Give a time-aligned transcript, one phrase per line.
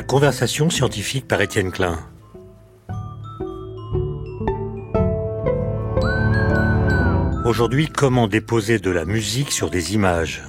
[0.00, 1.98] La conversation scientifique par Étienne Klein.
[7.44, 10.42] Aujourd'hui, comment déposer de la musique sur des images?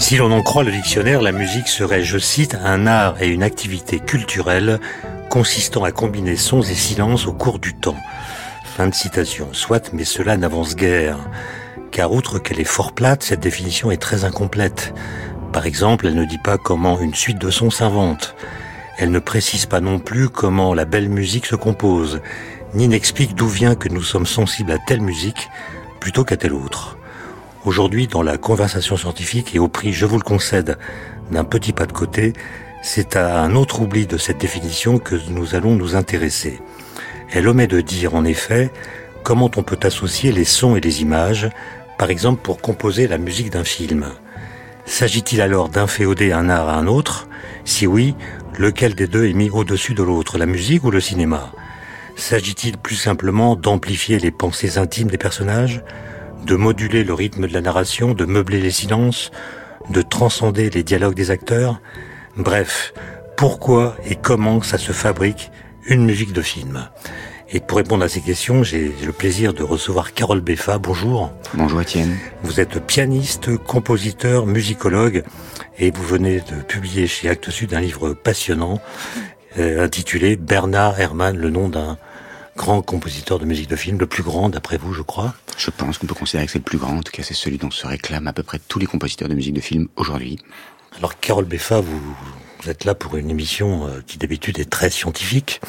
[0.00, 3.44] Si l'on en croit le dictionnaire, la musique serait, je cite, un art et une
[3.44, 4.80] activité culturelle
[5.30, 8.02] consistant à combiner sons et silences au cours du temps.
[8.64, 9.50] Fin de citation.
[9.52, 11.18] Soit, mais cela n'avance guère.
[11.92, 14.94] Car outre qu'elle est fort plate, cette définition est très incomplète.
[15.52, 18.34] Par exemple, elle ne dit pas comment une suite de sons s'invente.
[18.96, 22.22] Elle ne précise pas non plus comment la belle musique se compose,
[22.72, 25.50] ni n'explique d'où vient que nous sommes sensibles à telle musique
[26.00, 26.96] plutôt qu'à telle autre.
[27.66, 30.78] Aujourd'hui, dans la conversation scientifique et au prix, je vous le concède,
[31.30, 32.32] d'un petit pas de côté,
[32.82, 36.58] c'est à un autre oubli de cette définition que nous allons nous intéresser.
[37.32, 38.70] Elle omet de dire, en effet,
[39.22, 41.50] comment on peut associer les sons et les images,
[42.02, 44.06] par exemple pour composer la musique d'un film.
[44.86, 47.28] S'agit-il alors d'inféoder un art à un autre?
[47.64, 48.16] Si oui,
[48.58, 51.52] lequel des deux est mis au-dessus de l'autre, la musique ou le cinéma?
[52.16, 55.84] S'agit-il plus simplement d'amplifier les pensées intimes des personnages?
[56.44, 59.30] De moduler le rythme de la narration, de meubler les silences,
[59.88, 61.80] de transcender les dialogues des acteurs?
[62.36, 62.94] Bref,
[63.36, 65.52] pourquoi et comment ça se fabrique
[65.86, 66.88] une musique de film?
[67.54, 70.78] Et pour répondre à ces questions, j'ai le plaisir de recevoir Carole Beffa.
[70.78, 71.30] Bonjour.
[71.54, 72.16] Bonjour Étienne.
[72.42, 75.22] Vous êtes pianiste, compositeur, musicologue
[75.78, 78.80] et vous venez de publier chez Actes Sud un livre passionnant
[79.58, 81.98] euh, intitulé Bernard Herrmann, le nom d'un
[82.56, 85.34] grand compositeur de musique de film, le plus grand d'après vous, je crois.
[85.58, 87.58] Je pense qu'on peut considérer que c'est le plus grand, en tout cas c'est celui
[87.58, 90.38] dont se réclament à peu près tous les compositeurs de musique de film aujourd'hui.
[90.96, 92.16] Alors Carole Beffa, vous,
[92.62, 95.60] vous êtes là pour une émission euh, qui d'habitude est très scientifique,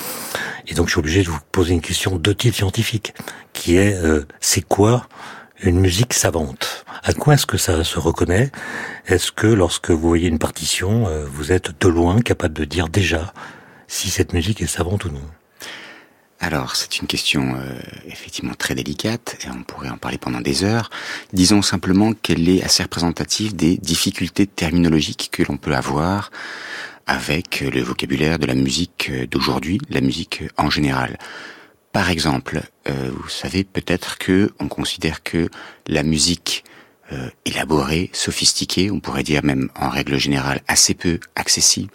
[0.67, 3.13] et donc je suis obligé de vous poser une question de type scientifique,
[3.53, 5.07] qui est euh, c'est quoi
[5.61, 6.85] une musique savante?
[7.03, 8.51] À quoi est-ce que ça se reconnaît?
[9.07, 12.89] Est-ce que lorsque vous voyez une partition, euh, vous êtes de loin capable de dire
[12.89, 13.33] déjà
[13.87, 15.21] si cette musique est savante ou non?
[16.43, 20.65] Alors, c'est une question euh, effectivement très délicate et on pourrait en parler pendant des
[20.65, 20.89] heures.
[21.31, 26.31] Disons simplement qu'elle est assez représentative des difficultés terminologiques que l'on peut avoir
[27.07, 31.17] avec le vocabulaire de la musique d'aujourd'hui, la musique en général.
[31.93, 35.49] Par exemple, euh, vous savez peut-être que on considère que
[35.87, 36.65] la musique
[37.13, 41.93] euh, élaborée, sophistiquée, on pourrait dire même en règle générale assez peu accessible,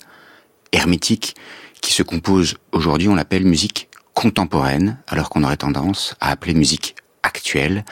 [0.72, 1.34] hermétique,
[1.82, 3.87] qui se compose aujourd'hui, on l'appelle musique
[4.18, 7.84] contemporaine, alors qu'on aurait tendance à appeler musique actuelle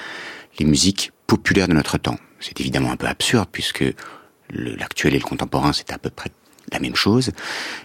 [0.58, 2.18] les musiques populaires de notre temps.
[2.40, 3.84] C'est évidemment un peu absurde puisque
[4.50, 6.32] l'actuel et le contemporain c'est à peu près
[6.72, 7.30] la même chose,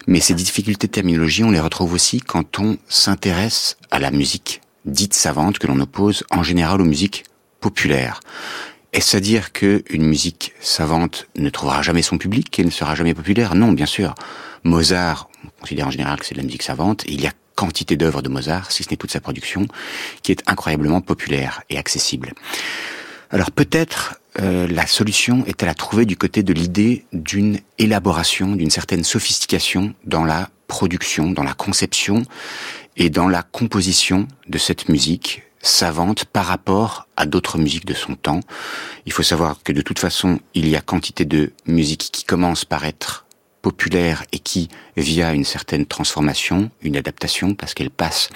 [0.08, 4.62] mais ces difficultés de terminologie, on les retrouve aussi quand on s'intéresse à la musique
[4.86, 7.26] dite savante que l'on oppose en général aux musiques
[7.60, 8.22] populaires.
[8.92, 12.96] Est-ce à dire que une musique savante ne trouvera jamais son public et ne sera
[12.96, 13.54] jamais populaire?
[13.54, 14.16] Non, bien sûr.
[14.64, 17.98] Mozart, on considère en général que c'est de la musique savante, il y a quantité
[17.98, 19.68] d'œuvres de Mozart, si ce n'est toute sa production,
[20.24, 22.34] qui est incroyablement populaire et accessible.
[23.30, 28.70] Alors peut-être euh, la solution est-elle à trouver du côté de l'idée d'une élaboration, d'une
[28.70, 32.24] certaine sophistication dans la production, dans la conception
[32.98, 38.16] et dans la composition de cette musique savante par rapport à d'autres musiques de son
[38.16, 38.40] temps.
[39.06, 42.66] Il faut savoir que de toute façon, il y a quantité de musiques qui commencent
[42.66, 43.26] par être
[43.62, 48.30] populaire et qui, via une certaine transformation, une adaptation, parce qu'elle passe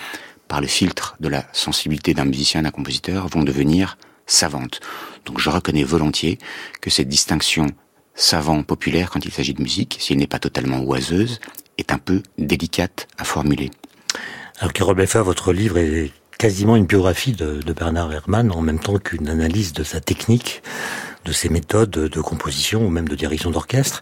[0.48, 3.98] par le filtre de la sensibilité d'un musicien, d'un compositeur, vont devenir
[4.28, 4.80] savantes.
[5.26, 6.38] Donc je reconnais volontiers
[6.82, 7.68] que cette distinction
[8.14, 11.40] savant-populaire, quand il s'agit de musique, si elle n'est pas totalement oiseuse,
[11.78, 13.72] est un peu délicate à formuler.
[14.60, 18.80] Alors Carole Beffa, votre livre est quasiment une biographie de, de Bernard Herrmann, en même
[18.80, 20.62] temps qu'une analyse de sa technique,
[21.26, 24.02] de ses méthodes de composition ou même de direction d'orchestre.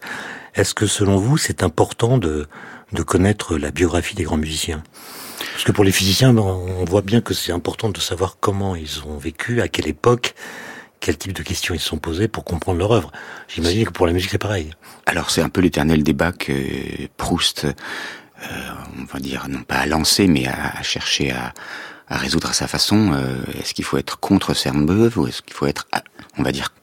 [0.56, 2.48] Est-ce que selon vous, c'est important de,
[2.92, 4.84] de connaître la biographie des grands musiciens?
[5.52, 9.04] Parce que pour les physiciens, on voit bien que c'est important de savoir comment ils
[9.06, 10.36] ont vécu, à quelle époque,
[11.00, 13.12] quel type de questions ils se sont posées pour comprendre leur œuvre.
[13.48, 14.74] J'imagine que pour la musique, c'est pareil.
[15.06, 16.54] Alors c'est un peu l'éternel débat que
[17.18, 17.72] Proust, euh,
[19.00, 21.54] on va dire, non pas à lancer, mais à, chercher à,
[22.08, 23.12] à, résoudre à sa façon.
[23.14, 25.88] Euh, est-ce qu'il faut être contre Sainte-Beuve ou est-ce qu'il faut être,
[26.38, 26.74] on va dire,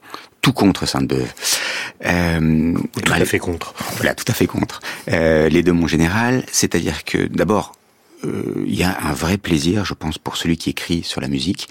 [0.41, 1.31] tout contre Sainte-Beuve.
[2.05, 2.73] Euh,
[3.03, 3.73] tout à fait contre.
[3.97, 4.81] Voilà, tout à fait contre.
[5.09, 7.73] Euh, les deux, mon général, c'est-à-dire que d'abord,
[8.25, 11.27] euh, il y a un vrai plaisir, je pense, pour celui qui écrit sur la
[11.27, 11.69] musique,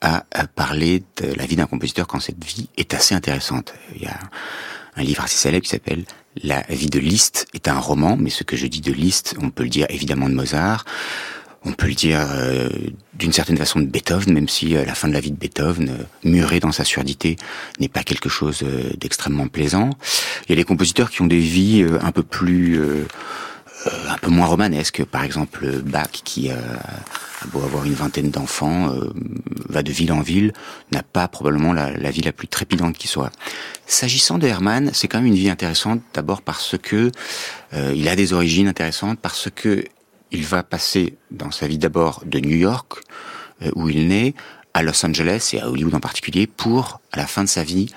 [0.00, 0.24] à,
[0.56, 3.72] parler de la vie d'un compositeur quand cette vie est assez intéressante.
[3.94, 4.18] Il y a
[4.96, 6.04] un livre assez célèbre qui s'appelle
[6.42, 9.50] La vie de Liszt est un roman, mais ce que je dis de Liszt, on
[9.50, 10.84] peut le dire évidemment de Mozart.
[11.64, 12.68] On peut le dire euh,
[13.14, 16.28] d'une certaine façon de Beethoven, même si la fin de la vie de Beethoven, euh,
[16.28, 17.36] muré dans sa surdité,
[17.78, 18.64] n'est pas quelque chose
[18.98, 19.90] d'extrêmement plaisant.
[20.46, 22.80] Il y a des compositeurs qui ont des vies un peu plus
[24.08, 26.56] un peu moins romanesques, par exemple Bach qui a
[27.46, 28.94] beau avoir une vingtaine d'enfants,
[29.68, 30.52] va de ville en ville,
[30.92, 33.32] n'a pas probablement la, la, vie la plus trépidante qui soit.
[33.86, 37.10] S'agissant de Hermann, c'est quand même une vie intéressante, d'abord parce que
[37.72, 39.84] il a des origines intéressantes, parce que
[40.32, 42.94] il va passer dans sa vie d'abord de New York,
[43.62, 44.34] euh, où il naît,
[44.74, 47.90] à Los Angeles et à Hollywood en particulier, pour, à la fin de sa vie,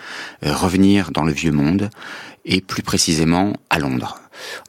[0.46, 1.90] euh, revenir dans le vieux monde,
[2.44, 4.20] et plus précisément à Londres.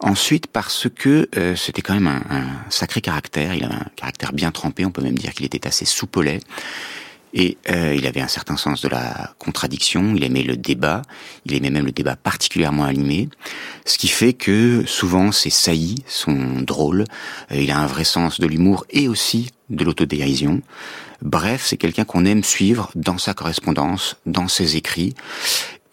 [0.01, 4.53] Ensuite, parce que euh, c'était quand même un, sacré caractère, il avait un caractère bien
[4.53, 6.41] trempé, on peut même dire qu'il était assez soupolé,
[7.37, 11.03] et euh, il avait un certain sens de la contradiction, il aimait le débat,
[11.45, 13.29] il aimait même le débat particulièrement animé,
[13.85, 17.05] ce qui fait que souvent ses saillies sont drôles,
[17.53, 20.63] euh, il a un vrai sens de l'humour et aussi de l'autodérision.
[21.21, 25.15] Bref, c'est quelqu'un qu'on aime suivre dans sa correspondance, dans ses écrits,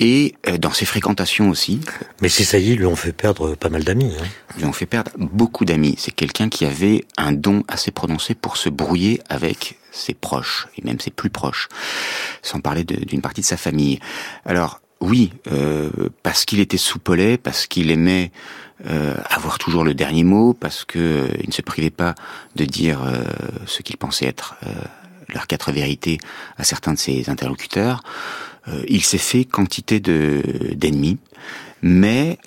[0.03, 1.79] et euh, dans ses fréquentations aussi.
[2.21, 4.13] Mais ces saillies lui ont fait perdre pas mal d'amis.
[4.19, 4.25] Hein.
[4.57, 5.95] Lui ont fait perdre beaucoup d'amis.
[5.97, 10.81] C'est quelqu'un qui avait un don assez prononcé pour se brouiller avec ses proches, et
[10.83, 11.69] même ses plus proches,
[12.41, 13.99] sans parler d'une partie de sa famille.
[14.43, 15.89] Alors, oui, euh,
[16.23, 18.31] parce qu'il était soupolé, parce qu'il aimait
[18.89, 22.15] euh, avoir toujours le dernier mot, parce que euh, il ne se privait pas
[22.55, 22.99] de dire
[23.65, 24.55] ce qu'il pensait être
[25.29, 26.17] leurs quatre vérités
[26.57, 28.01] à certains de ses interlocuteurs.
[28.87, 30.41] Il s'est fait quantité de
[30.75, 31.17] d'ennemis,
[31.81, 32.37] mais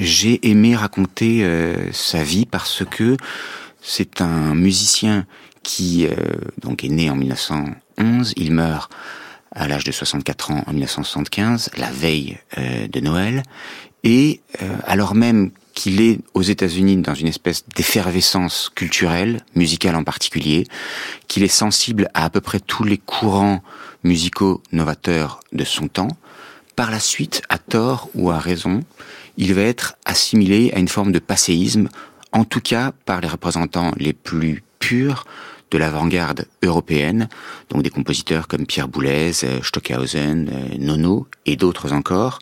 [0.00, 1.46] j'ai aimé raconter
[1.92, 3.16] sa vie parce que
[3.80, 5.26] c'est un musicien
[5.62, 6.14] qui euh,
[6.62, 8.32] donc est né en 1911.
[8.36, 8.90] Il meurt
[9.52, 13.42] à l'âge de 64 ans en 1975, la veille euh, de Noël,
[14.04, 20.04] et euh, alors même qu'il est aux États-Unis dans une espèce d'effervescence culturelle, musicale en
[20.04, 20.66] particulier,
[21.28, 23.62] qu'il est sensible à à peu près tous les courants
[24.04, 26.16] musicaux novateurs de son temps,
[26.76, 28.84] par la suite, à tort ou à raison,
[29.36, 31.88] il va être assimilé à une forme de passéisme,
[32.32, 35.24] en tout cas par les représentants les plus purs
[35.70, 37.28] de l'avant-garde européenne,
[37.68, 42.38] donc des compositeurs comme Pierre Boulez, euh, Stockhausen, euh, Nono et d'autres encore,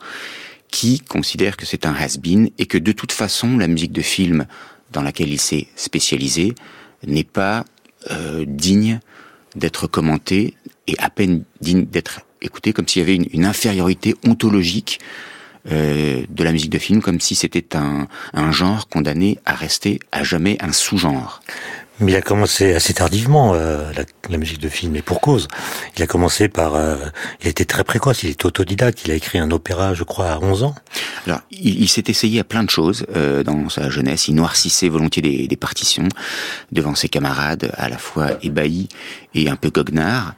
[0.71, 4.47] qui considèrent que c'est un has-been et que de toute façon la musique de film
[4.93, 6.55] dans laquelle il s'est spécialisé
[7.07, 7.65] n'est pas
[8.11, 9.01] euh, digne
[9.55, 10.55] d'être commentée
[10.87, 15.01] et à peine digne d'être écoutée, comme s'il y avait une, infériorité ontologique
[15.71, 20.23] euh, de la musique de film, comme si c'était un genre condamné à rester à
[20.23, 21.41] jamais un sous-genre.
[22.01, 25.49] Mais il a commencé assez tardivement euh, la, la, musique de film, et pour cause.
[25.97, 26.75] Il a commencé par...
[26.75, 26.97] Euh,
[27.41, 30.39] il était très précoce, il était autodidacte, il a écrit un opéra, je crois, à
[30.39, 30.75] 11 ans.
[31.27, 34.29] Alors, il, il s'est essayé à plein de choses euh, dans sa jeunesse.
[34.29, 36.09] Il noircissait volontiers des, des, partitions
[36.71, 38.89] devant ses camarades, à la fois ébahis
[39.35, 40.35] et un peu goguenards.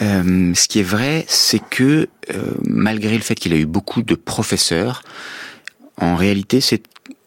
[0.00, 4.02] Euh, ce qui est vrai, c'est que euh, malgré le fait qu'il a eu beaucoup
[4.02, 5.02] de professeurs,
[5.98, 6.82] en réalité, c'est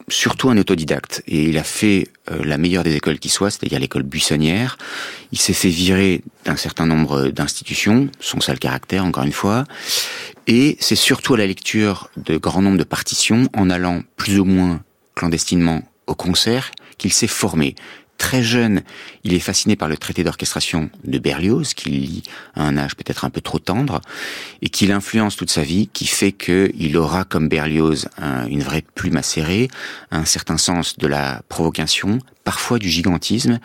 [0.07, 3.80] surtout un autodidacte et il a fait euh, la meilleure des écoles qui soit, c'est-à-dire
[3.80, 4.78] l'école buissonnière.
[5.31, 9.66] Il s'est fait virer d'un certain nombre d'institutions, son sale caractère encore une fois,
[10.48, 14.46] et c'est surtout à la lecture de grand nombre de partitions, en allant plus ou
[14.46, 14.81] moins
[15.16, 17.75] clandestinement au concert, qu'il s'est formé.
[18.17, 18.81] Très jeune,
[19.24, 22.24] il est fasciné par le traité d'orchestration de Berlioz, qu'il lit
[22.55, 24.00] à un âge peut-être un peu trop tendre,
[24.62, 28.84] et qu'il influence toute sa vie, qui fait qu'il aura, comme Berlioz, un, une vraie
[28.95, 29.67] plume acérée,
[30.12, 33.60] un certain sens de la provocation, parfois du gigantisme,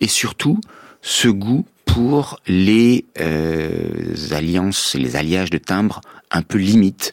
[0.00, 0.60] et surtout
[1.00, 6.00] ce goût pour les euh, alliances, les alliages de timbres
[6.32, 7.12] un peu limites,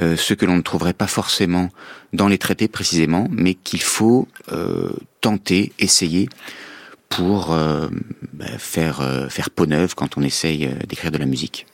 [0.00, 1.70] euh, ce que l'on ne trouverait pas forcément
[2.12, 6.28] dans les traités précisément, mais qu'il faut euh, tenter, essayer
[7.08, 7.88] pour euh,
[8.32, 11.66] bah, faire euh, faire peau neuve quand on essaye euh, d'écrire de la musique.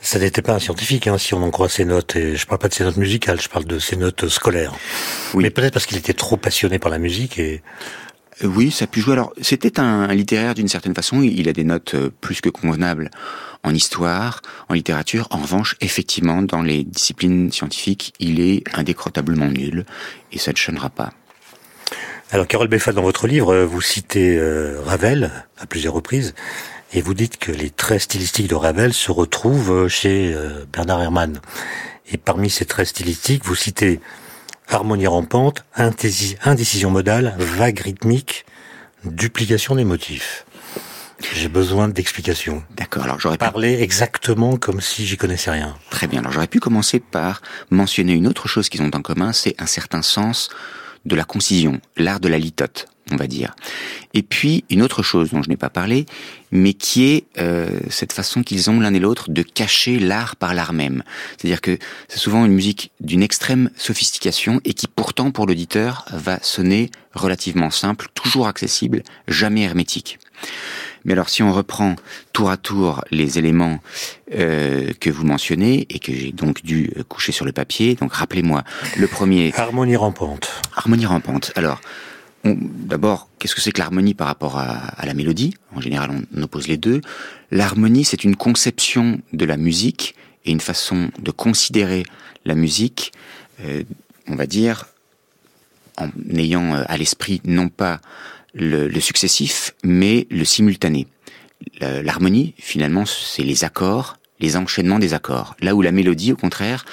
[0.00, 2.16] Ça n'était pas un scientifique, hein, si on en croit ses notes.
[2.16, 4.74] Et je parle pas de ses notes musicales, je parle de ses notes scolaires.
[5.32, 5.42] Oui.
[5.42, 7.62] Mais peut-être parce qu'il était trop passionné par la musique et
[8.42, 9.12] oui, ça a pu jouer.
[9.12, 11.22] Alors, c'était un, littéraire d'une certaine façon.
[11.22, 13.10] Il a des notes euh, plus que convenables
[13.62, 15.28] en histoire, en littérature.
[15.30, 19.84] En revanche, effectivement, dans les disciplines scientifiques, il est indécrotablement nul
[20.32, 21.12] et ça ne changera pas.
[22.30, 26.34] Alors, Carole Beffa, dans votre livre, vous citez euh, Ravel à plusieurs reprises
[26.92, 31.40] et vous dites que les traits stylistiques de Ravel se retrouvent chez euh, Bernard Herrmann.
[32.10, 34.00] Et parmi ces traits stylistiques, vous citez
[34.68, 38.44] harmonie rampante, indécision modale, vague rythmique,
[39.04, 40.46] duplication des motifs.
[41.32, 42.62] J'ai besoin d'explications.
[42.76, 43.04] D'accord.
[43.04, 43.82] Alors j'aurais parlé pu...
[43.82, 45.74] exactement comme si j'y connaissais rien.
[45.90, 46.20] Très bien.
[46.20, 47.40] Alors j'aurais pu commencer par
[47.70, 50.50] mentionner une autre chose qu'ils ont en commun, c'est un certain sens
[51.04, 52.88] de la concision, l'art de la litote.
[53.10, 53.54] On va dire.
[54.14, 56.06] Et puis une autre chose dont je n'ai pas parlé,
[56.50, 60.54] mais qui est euh, cette façon qu'ils ont l'un et l'autre de cacher l'art par
[60.54, 61.02] l'art même.
[61.36, 66.38] C'est-à-dire que c'est souvent une musique d'une extrême sophistication et qui pourtant pour l'auditeur va
[66.42, 70.18] sonner relativement simple, toujours accessible, jamais hermétique.
[71.04, 71.96] Mais alors si on reprend
[72.32, 73.80] tour à tour les éléments
[74.34, 78.64] euh, que vous mentionnez et que j'ai donc dû coucher sur le papier, donc rappelez-moi,
[78.96, 79.52] le premier...
[79.56, 80.50] Harmonie rampante.
[80.74, 81.52] Harmonie rampante.
[81.56, 81.80] Alors,
[82.44, 85.54] D'abord, qu'est-ce que c'est que l'harmonie par rapport à, la mélodie?
[85.74, 87.00] En général, on, oppose les deux.
[87.50, 92.04] L'harmonie, c'est une conception de la musique et une façon de considérer
[92.44, 93.12] la musique,
[93.60, 93.82] euh,
[94.28, 94.84] on va dire,
[95.96, 98.00] en ayant euh, à l'esprit non pas
[98.52, 101.08] le, successif, mais le simultané.
[101.80, 105.56] L'harmonie, finalement, c'est les accords, les enchaînements des accords.
[105.60, 106.84] Là où la mélodie, au contraire,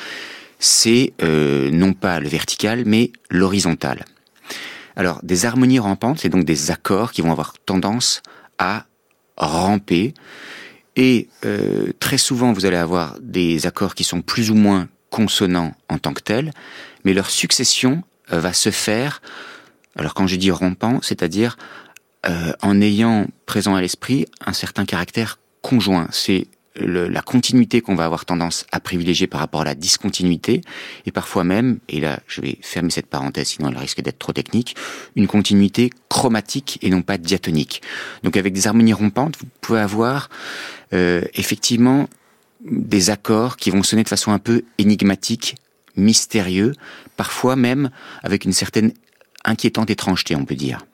[0.59, 4.05] c'est euh, non pas le vertical, mais l'horizontal.
[4.95, 8.21] Alors, des harmonies rampantes, c'est donc des accords qui vont avoir tendance
[8.57, 8.85] à
[9.37, 10.13] ramper.
[10.95, 15.73] Et euh, très souvent, vous allez avoir des accords qui sont plus ou moins consonants
[15.89, 16.51] en tant que tels,
[17.03, 19.21] mais leur succession euh, va se faire,
[19.95, 21.57] alors quand je dis rampant, c'est-à-dire
[22.27, 26.07] euh, en ayant présent à l'esprit un certain caractère conjoint.
[26.11, 30.61] C'est la continuité qu'on va avoir tendance à privilégier par rapport à la discontinuité,
[31.05, 34.33] et parfois même, et là je vais fermer cette parenthèse sinon elle risque d'être trop
[34.33, 34.75] technique,
[35.15, 37.81] une continuité chromatique et non pas diatonique.
[38.23, 40.29] Donc avec des harmonies rompantes, vous pouvez avoir
[40.93, 42.07] euh, effectivement
[42.63, 45.55] des accords qui vont sonner de façon un peu énigmatique,
[45.97, 46.73] mystérieux,
[47.17, 47.89] parfois même
[48.23, 48.93] avec une certaine
[49.43, 50.85] inquiétante étrangeté, on peut dire.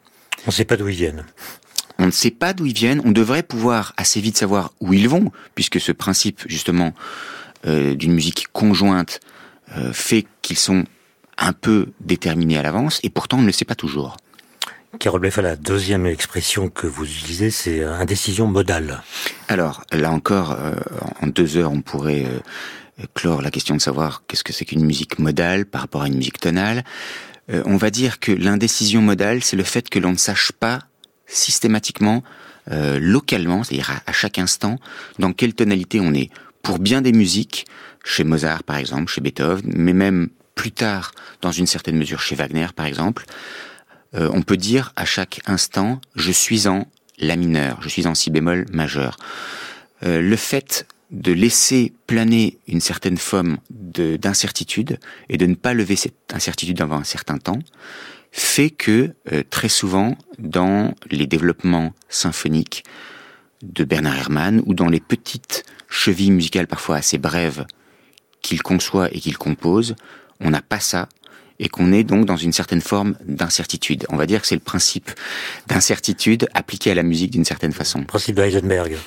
[0.46, 1.26] On ne sait pas d'où ils viennent.
[2.00, 3.02] On ne sait pas d'où ils viennent.
[3.06, 6.94] On devrait pouvoir assez vite savoir où ils vont, puisque ce principe justement
[7.66, 9.20] euh, d'une musique conjointe
[9.76, 10.86] euh, fait qu'ils sont
[11.38, 14.18] un peu déterminés à l'avance, et pourtant on ne le sait pas toujours.
[15.00, 19.04] Carole Bleffa, la deuxième expression que vous utilisez, c'est indécision modale.
[19.48, 20.76] Alors, là encore, euh,
[21.22, 22.26] en deux heures, on pourrait
[23.14, 26.18] clore la question de savoir qu'est-ce que c'est qu'une musique modale par rapport à une
[26.18, 26.84] musique tonale.
[27.48, 30.80] on va dire que l'indécision modale, c'est le fait que l'on ne sache pas
[31.28, 32.24] systématiquement,
[32.72, 34.80] euh, localement, c'est-à-dire à, chaque instant,
[35.20, 36.30] dans quelle tonalité on est.
[36.62, 37.66] Pour bien des musiques,
[38.04, 42.36] chez Mozart par exemple, chez Beethoven, mais même plus tard, dans une certaine mesure chez
[42.36, 43.26] Wagner par exemple,
[44.16, 46.88] euh, on peut dire à chaque instant, je suis en
[47.20, 49.18] la mineur, je suis en si bémol majeur.
[50.04, 55.96] Euh, le fait de laisser planer une certaine forme d'incertitude et de ne pas lever
[55.96, 57.60] cette incertitude avant un certain temps,
[58.38, 62.84] fait que euh, très souvent dans les développements symphoniques
[63.64, 67.66] de Bernard Herrmann ou dans les petites chevilles musicales parfois assez brèves
[68.42, 69.96] qu'il conçoit et qu'il compose,
[70.40, 71.10] on n'a pas ça
[71.60, 74.06] et qu'on est donc dans une certaine forme d'incertitude.
[74.10, 75.10] On va dire que c'est le principe
[75.66, 78.04] d'incertitude appliqué à la musique d'une certaine façon.
[78.04, 78.98] Principe de Heisenberg.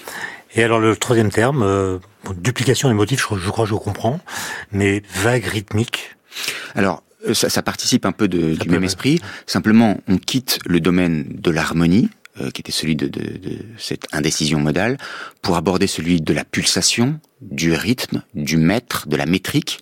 [0.57, 1.99] Et alors le troisième terme, euh,
[2.35, 4.19] duplication des motifs, je, je, crois que je comprends,
[4.73, 6.17] mais vague rythmique.
[6.75, 9.21] Alors ça, ça, participe un peu de, du même esprit.
[9.47, 12.09] Simplement, on quitte le domaine de l'harmonie,
[12.41, 14.99] euh, qui était celui de, de, de, cette indécision modale,
[15.43, 19.81] pour aborder celui de la pulsation, du rythme, du mètre, de la métrique.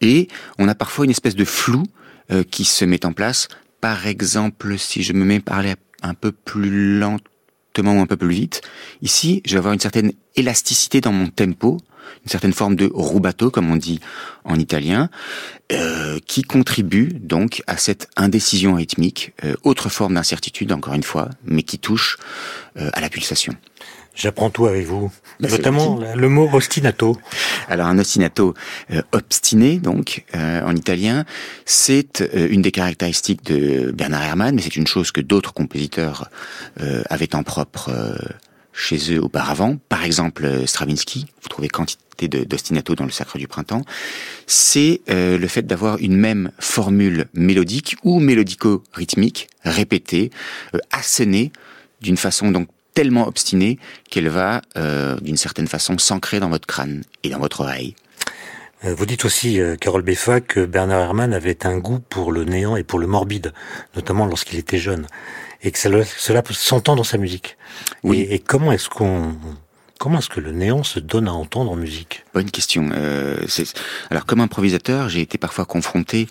[0.00, 1.84] Et on a parfois une espèce de flou
[2.30, 3.48] euh, qui se met en place.
[3.80, 8.16] Par exemple, si je me mets à parler un peu plus lentement ou un peu
[8.16, 8.60] plus vite,
[9.02, 11.78] ici, je vais avoir une certaine élasticité dans mon tempo,
[12.24, 14.00] une certaine forme de rubato, comme on dit
[14.44, 15.10] en italien,
[15.70, 21.28] euh, qui contribue donc à cette indécision rythmique, euh, autre forme d'incertitude, encore une fois,
[21.44, 22.16] mais qui touche
[22.78, 23.54] euh, à la pulsation.
[24.14, 27.18] J'apprends tout avec vous, bah, notamment le mot ostinato.
[27.68, 28.54] Alors un ostinato
[29.12, 31.24] obstiné, donc en italien,
[31.64, 36.30] c'est une des caractéristiques de Bernard Herrmann, mais c'est une chose que d'autres compositeurs
[37.10, 37.92] avaient en propre
[38.78, 39.76] chez eux auparavant.
[39.88, 43.82] Par exemple, Stravinsky, vous trouvez quantité d'ostinato dans le Sacre du Printemps.
[44.46, 50.30] C'est euh, le fait d'avoir une même formule mélodique ou mélodico-rythmique répétée,
[50.74, 51.52] euh, assénée
[52.00, 53.78] d'une façon donc tellement obstinée
[54.10, 57.94] qu'elle va, euh, d'une certaine façon, s'ancrer dans votre crâne et dans votre oreille.
[58.84, 62.76] Euh, vous dites aussi, Carole Beffa, que Bernard Herrmann avait un goût pour le néant
[62.76, 63.52] et pour le morbide,
[63.94, 65.06] notamment lorsqu'il était jeune
[65.62, 67.56] et que cela, cela s'entend dans sa musique.
[68.02, 68.26] Oui.
[68.30, 69.34] Et, comment est-ce qu'on
[69.98, 72.24] Comment est-ce que le néant se donne à entendre en musique?
[72.32, 72.90] Bonne question.
[72.92, 73.36] Euh,
[74.10, 76.28] alors, comme improvisateur, j'ai été parfois confronté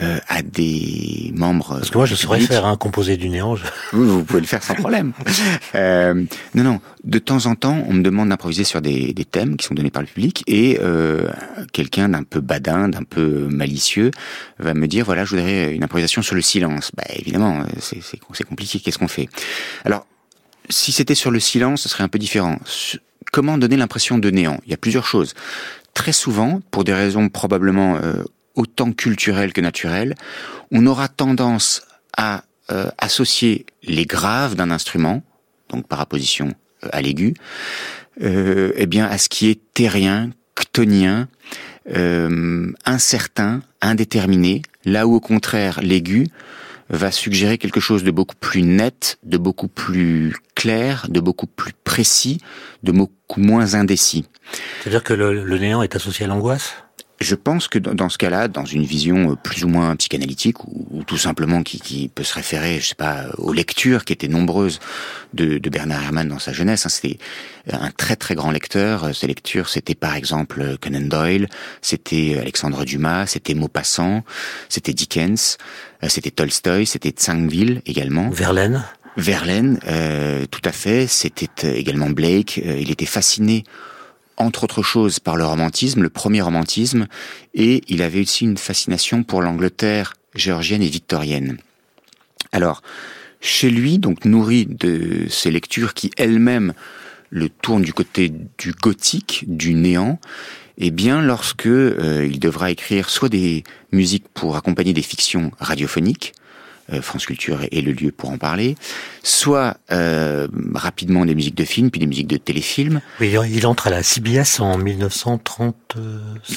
[0.00, 1.76] euh, à des membres.
[1.78, 3.56] Parce que moi, je saurais faire un composé du néant.
[3.92, 5.12] Vous pouvez le faire sans problème.
[5.74, 6.14] euh,
[6.54, 6.80] non, non.
[7.04, 9.90] De temps en temps, on me demande d'improviser sur des, des, thèmes qui sont donnés
[9.90, 11.28] par le public, et euh,
[11.72, 14.10] quelqu'un d'un peu badin, d'un peu malicieux,
[14.58, 16.90] va me dire voilà, je voudrais une improvisation sur le silence.
[16.96, 18.80] Bah, évidemment, c'est compliqué.
[18.80, 19.28] Qu'est-ce qu'on fait?
[19.84, 20.06] Alors,
[20.68, 22.58] si c'était sur le silence, ce serait un peu différent.
[23.32, 24.58] Comment donner l'impression de néant?
[24.66, 25.34] Il y a plusieurs choses.
[25.94, 28.22] Très souvent, pour des raisons probablement euh,
[28.56, 30.14] autant culturel que naturel,
[30.72, 31.82] on aura tendance
[32.16, 35.22] à euh, associer les graves d'un instrument,
[35.68, 36.52] donc par opposition
[36.84, 37.34] euh, à l'aigu,
[38.22, 41.28] euh, eh bien à ce qui est terrien, ctonien,
[41.94, 46.26] euh, incertain, indéterminé, là où au contraire l'aigu
[46.88, 51.72] va suggérer quelque chose de beaucoup plus net, de beaucoup plus clair, de beaucoup plus
[51.84, 52.38] précis,
[52.84, 54.24] de beaucoup moins indécis.
[54.80, 56.74] C'est-à-dire que le néant est associé à l'angoisse?
[57.20, 61.02] Je pense que dans ce cas-là, dans une vision euh, plus ou moins psychanalytique, ou,
[61.06, 64.80] tout simplement qui, qui, peut se référer, je sais pas, aux lectures qui étaient nombreuses
[65.34, 67.18] de, de Bernard Herrmann dans sa jeunesse, hein, c'était
[67.70, 69.14] un très très grand lecteur.
[69.14, 71.48] Ses lectures, c'était par exemple Conan Doyle,
[71.82, 74.24] c'était Alexandre Dumas, c'était Maupassant,
[74.68, 75.58] c'était Dickens,
[76.02, 78.30] euh, c'était Tolstoy, c'était Tsangville également.
[78.30, 78.84] Verlaine.
[79.16, 81.06] Verlaine, euh, tout à fait.
[81.06, 82.58] C'était euh, également Blake.
[82.58, 83.64] il était fasciné
[84.36, 87.06] entre autres choses par le romantisme, le premier romantisme,
[87.54, 91.58] et il avait aussi une fascination pour l'Angleterre géorgienne et victorienne.
[92.52, 92.82] Alors,
[93.40, 96.74] chez lui, donc nourri de ces lectures qui elles-mêmes
[97.30, 100.18] le tournent du côté du gothique, du néant,
[100.78, 106.34] eh bien, lorsque euh, il devra écrire soit des musiques pour accompagner des fictions radiophoniques,
[107.02, 108.76] France Culture est le lieu pour en parler,
[109.22, 113.00] soit euh, rapidement des musiques de films, puis des musiques de téléfilms.
[113.20, 115.96] Oui, il entre à la CBS en 1930.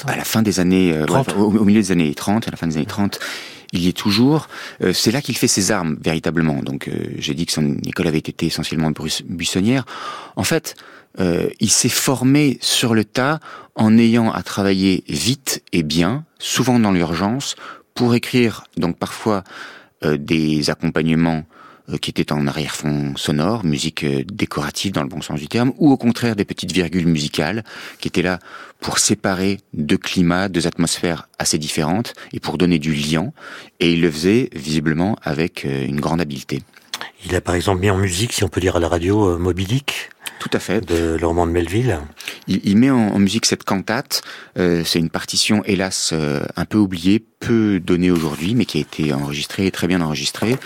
[0.06, 1.06] À la fin des années, euh,
[1.36, 3.18] au, milieu des années 30, à la fin des années 30,
[3.72, 4.48] il y est toujours.
[4.82, 6.62] Euh, c'est là qu'il fait ses armes véritablement.
[6.62, 8.92] Donc, j'ai dit que son école avait été essentiellement
[9.24, 9.84] buissonnière.
[10.36, 10.76] En fait,
[11.18, 13.40] il s'est formé sur le tas
[13.74, 17.56] en ayant à travailler vite et bien, souvent dans l'urgence,
[17.94, 19.40] pour écrire donc parfois euh,
[20.02, 21.44] des accompagnements
[21.90, 25.72] euh, qui étaient en arrière-fond sonore, musique euh, décorative dans le bon sens du terme,
[25.78, 27.64] ou au contraire des petites virgules musicales
[28.00, 28.38] qui étaient là
[28.80, 33.32] pour séparer deux climats, deux atmosphères assez différentes et pour donner du lien.
[33.80, 36.62] Et il le faisait visiblement avec une grande habileté.
[37.24, 39.64] Il a par exemple mis en musique, si on peut dire à la radio, Moby
[39.64, 40.10] Dick.
[40.40, 40.80] Tout à fait.
[40.80, 41.98] De Lormand de Melville.
[42.48, 44.22] Il, il met en, en, musique cette cantate.
[44.58, 48.80] Euh, c'est une partition, hélas, euh, un peu oubliée, peu donnée aujourd'hui, mais qui a
[48.80, 50.56] été enregistrée, très bien enregistrée.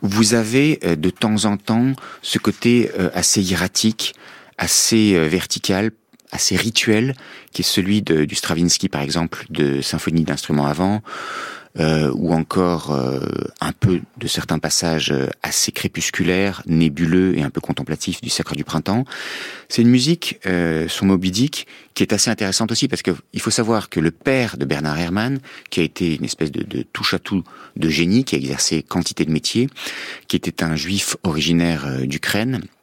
[0.00, 4.14] Vous avez euh, de temps en temps ce côté euh, assez hiératique,
[4.56, 5.90] assez vertical,
[6.32, 7.14] assez rituel,
[7.52, 11.02] qui est celui de, du Stravinsky, par exemple, de Symphonie d'instruments avant,
[11.78, 13.20] euh, ou encore euh,
[13.60, 18.56] un peu de certains passages euh, assez crépusculaires, nébuleux et un peu contemplatifs du Sacre
[18.56, 19.04] du Printemps.
[19.68, 23.40] C'est une musique, euh, son Moby Dick, qui est assez intéressante aussi parce que il
[23.40, 25.38] faut savoir que le père de Bernard Herrmann,
[25.70, 27.44] qui a été une espèce de, de touche-à-tout
[27.76, 29.68] de génie, qui a exercé quantité de métiers,
[30.26, 32.79] qui était un juif originaire d'Ukraine, euh,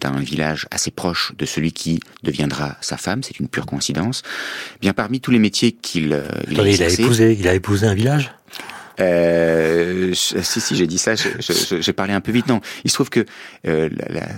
[0.00, 4.22] d'un village assez proche de celui qui deviendra sa femme, c'est une pure coïncidence.
[4.80, 8.32] Bien parmi tous les métiers qu'il euh, il, a épousé, il a épousé un village?
[9.00, 12.48] Euh, si si j'ai dit ça, j'ai parlé un peu vite.
[12.48, 13.24] Non, il se trouve que
[13.66, 13.88] euh,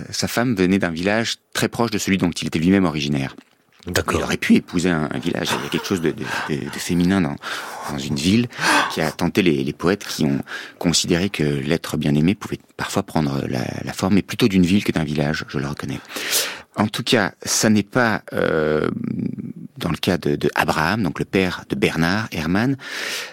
[0.09, 3.35] sa femme venait d'un village très proche de celui dont il était lui-même originaire.
[3.85, 5.49] Il aurait pu épouser un, village.
[5.59, 7.35] Il y a quelque chose de, de, de, de féminin dans,
[7.91, 8.47] dans, une ville
[8.93, 10.39] qui a tenté les, les poètes qui ont
[10.79, 14.93] considéré que l'être bien-aimé pouvait parfois prendre la, la forme, mais plutôt d'une ville que
[14.93, 15.99] d'un village, je le reconnais.
[16.75, 18.89] En tout cas, ça n'est pas euh,
[19.77, 22.77] dans le cas de, de, Abraham, donc le père de Bernard Herrmann,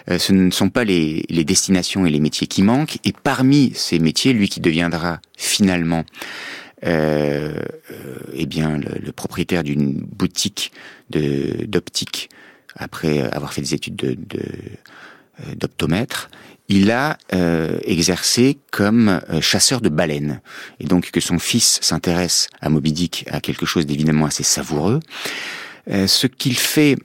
[0.09, 2.97] euh, ce ne sont pas les, les, destinations et les métiers qui manquent.
[3.03, 6.03] Et parmi ces métiers, lui qui deviendra finalement
[6.85, 7.53] euh,
[8.33, 10.71] eh bien le, le propriétaire d'une boutique
[11.09, 12.29] d'optique
[12.75, 16.29] après avoir fait des études de, euh, d'optomètre,
[16.67, 20.41] il a euh, exercé comme euh, chasseur de baleines.
[20.79, 24.99] Et donc que son fils s'intéresse à Moby Dick, à quelque chose d'évidemment assez savoureux.
[25.89, 26.95] Euh, ce qu'il fait,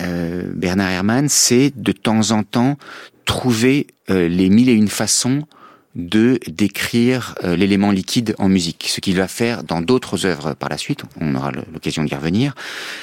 [0.00, 2.78] euh, Bernard Herrmann, c'est de temps en temps
[3.24, 5.46] trouver les mille et une façons
[5.94, 10.68] de décrire euh, l'élément liquide en musique, ce qu'il va faire dans d'autres œuvres par
[10.68, 12.54] la suite, on aura l'occasion d'y revenir,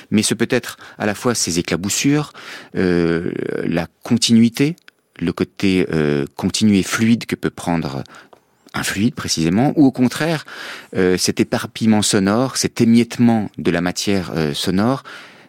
[0.10, 2.32] mais ce peut être à la fois ses éclaboussures,
[2.76, 3.32] euh,
[3.66, 4.76] la continuité,
[5.20, 8.04] le côté euh, continu et fluide que peut prendre
[8.74, 10.46] un fluide précisément, ou au contraire
[10.96, 15.04] euh, cet éparpillement sonore, cet émiettement de la matière euh, sonore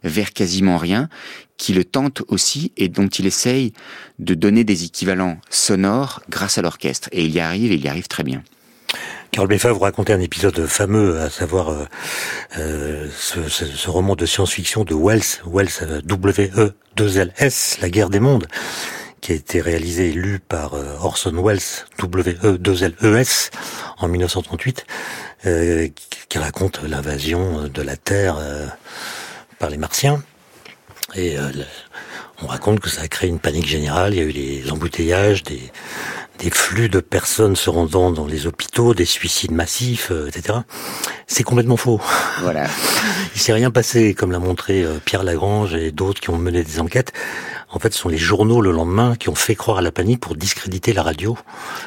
[0.05, 1.09] vers quasiment rien,
[1.58, 3.74] qui le tentent aussi et dont il essaye
[4.18, 7.08] de donner des équivalents sonores grâce à l'orchestre.
[7.12, 8.42] Et il y arrive, et il y arrive très bien.
[9.30, 11.84] Carl Beffa vous racontait un épisode fameux, à savoir euh,
[12.58, 18.46] euh ce, roman de science-fiction de Wells, Wells euh, W-E-2-L-S, La guerre des mondes,
[19.20, 21.60] qui a été réalisé et lu par euh, Orson Welles,
[21.98, 23.50] W-E-2-L-E-S,
[23.98, 24.86] en 1938,
[25.46, 25.88] euh,
[26.28, 28.38] qui raconte l'invasion de la Terre
[29.58, 30.22] par les Martiens.
[31.14, 31.36] Et
[32.42, 35.42] on raconte que ça a créé une panique générale, il y a eu des embouteillages,
[35.42, 35.72] des,
[36.38, 40.60] des flux de personnes se rendant dans les hôpitaux, des suicides massifs, euh, etc.
[41.26, 42.00] C'est complètement faux.
[42.42, 42.66] Voilà.
[43.34, 46.62] Il s'est rien passé, comme l'a montré euh, Pierre Lagrange et d'autres qui ont mené
[46.62, 47.12] des enquêtes.
[47.70, 50.20] En fait, ce sont les journaux le lendemain qui ont fait croire à la panique
[50.20, 51.37] pour discréditer la radio.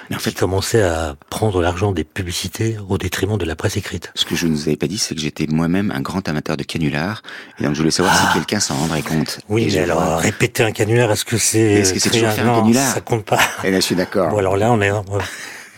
[0.09, 4.11] Mais en fait, commençaient à prendre l'argent des publicités au détriment de la presse écrite.
[4.13, 6.55] Ce que je ne vous avais pas dit, c'est que j'étais moi-même un grand amateur
[6.55, 7.23] de canulars,
[7.59, 8.33] et donc je voulais savoir si ah.
[8.33, 9.39] quelqu'un s'en rendrait compte.
[9.49, 12.61] Oui, mais alors répéter un canular, est-ce que c'est Est-ce que c'est toujours faire un
[12.61, 13.39] canular Ça compte pas.
[13.63, 14.29] Et eh là, je suis d'accord.
[14.29, 14.91] Bon, alors là, on est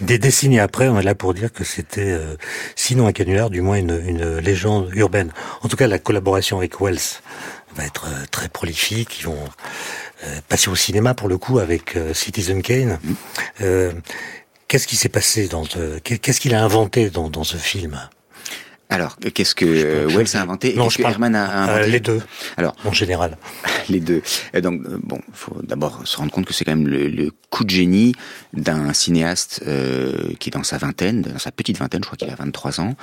[0.02, 2.36] des décennies après, on est là pour dire que c'était, euh,
[2.76, 5.32] sinon un canular, du moins une, une légende urbaine.
[5.62, 7.22] En tout cas, la collaboration avec Wells
[7.74, 9.20] va être euh, très prolifique.
[9.20, 9.50] Ils vont
[10.24, 13.00] euh, passer au cinéma pour le coup avec euh, Citizen Kane.
[13.60, 13.90] Mm.
[14.68, 15.66] Qu'est-ce qui s'est passé dans
[16.04, 18.00] qu'est-ce qu'il a inventé dans, dans ce film?
[18.93, 22.21] Alors, qu'est-ce que Wells a inventé Non, que Herman a inventé Les deux.
[22.58, 23.38] Alors, en général.
[23.89, 24.21] Les deux.
[24.62, 28.13] Donc, bon, faut d'abord se rendre compte que c'est quand même le, coup de génie
[28.53, 29.63] d'un cinéaste
[30.39, 32.95] qui est dans sa vingtaine, dans sa petite vingtaine, je crois qu'il a 23 ans,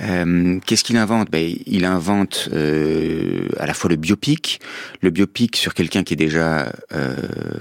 [0.00, 1.30] euh, Qu'est-ce qu'il invente?
[1.30, 4.60] Ben, Il invente euh, à la fois le biopic,
[5.00, 7.16] le biopic sur quelqu'un qui est déjà, euh,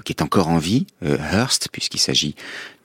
[0.05, 2.35] qui est encore en vie, euh, Hearst, puisqu'il s'agit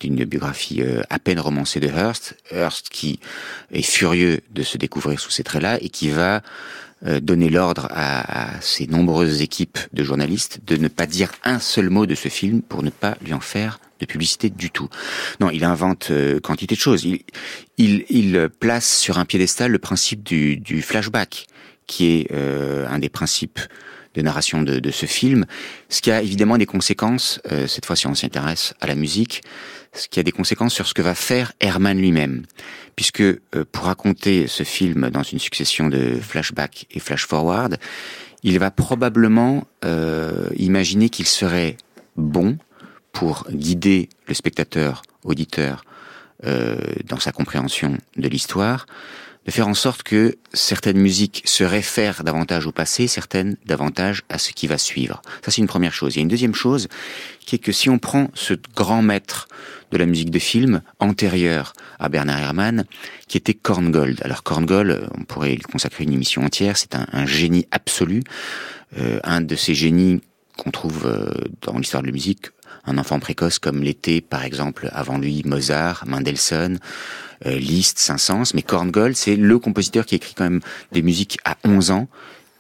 [0.00, 3.20] d'une biographie euh, à peine romancée de Hearst, Hearst qui
[3.72, 6.42] est furieux de se découvrir sous ces traits-là et qui va
[7.20, 11.90] donner l'ordre à, à ses nombreuses équipes de journalistes de ne pas dire un seul
[11.90, 14.88] mot de ce film pour ne pas lui en faire de publicité du tout.
[15.40, 17.04] Non, il invente euh, quantité de choses.
[17.04, 17.20] Il,
[17.76, 21.46] il, il, place sur un piédestal le principe du, du flashback,
[21.86, 23.60] qui est euh, un des principes
[24.14, 25.46] de narration de, de, ce film,
[25.88, 29.42] ce qui a évidemment des conséquences, euh, cette fois si on s'intéresse à la musique,
[29.92, 32.44] ce qui a des conséquences sur ce que va faire Herman lui-même.
[32.96, 33.22] Puisque
[33.72, 37.78] pour raconter ce film dans une succession de flashbacks et flash-forward,
[38.42, 39.66] il va probablement
[40.56, 41.76] imaginer qu'il serait
[42.16, 42.58] bon
[43.12, 45.84] pour guider le spectateur, auditeur,
[46.44, 48.86] euh, dans sa compréhension de l'histoire,
[49.46, 54.38] de faire en sorte que certaines musiques se réfèrent davantage au passé, certaines davantage à
[54.38, 55.22] ce qui va suivre.
[55.44, 56.14] Ça, c'est une première chose.
[56.14, 56.88] Il y a une deuxième chose,
[57.40, 59.48] qui est que si on prend ce grand maître
[59.90, 62.84] de la musique de film, antérieur à Bernard Herrmann,
[63.26, 64.20] qui était Korngold.
[64.22, 68.22] Alors Korngold, on pourrait lui consacrer une émission entière, c'est un, génie absolu,
[68.98, 70.20] euh, un de ces génies
[70.58, 72.48] qu'on trouve euh, dans l'histoire de la musique
[72.88, 76.78] un enfant précoce comme l'était par exemple avant lui Mozart, Mendelssohn,
[77.44, 80.60] Liszt, Saint-Saëns, mais Korngold, c'est le compositeur qui écrit quand même
[80.92, 82.08] des musiques à 11 ans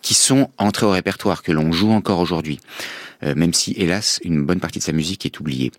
[0.02, 2.60] qui sont entrées au répertoire, que l'on joue encore aujourd'hui,
[3.22, 5.72] euh, même si hélas une bonne partie de sa musique est oubliée.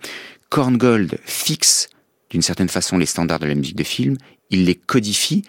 [0.50, 1.90] Korngold fixe
[2.30, 4.18] d'une certaine façon les standards de la musique de film,
[4.50, 5.44] il les codifie,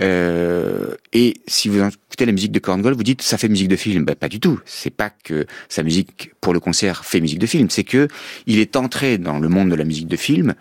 [0.00, 3.76] euh, et si vous écoutez la musique de Korngold, vous dites ça fait musique de
[3.76, 4.04] film.
[4.04, 4.60] Ben, pas du tout.
[4.64, 7.70] C'est pas que sa musique pour le concert fait musique de film.
[7.70, 8.08] C'est que
[8.46, 10.54] il est entré dans le monde de la musique de film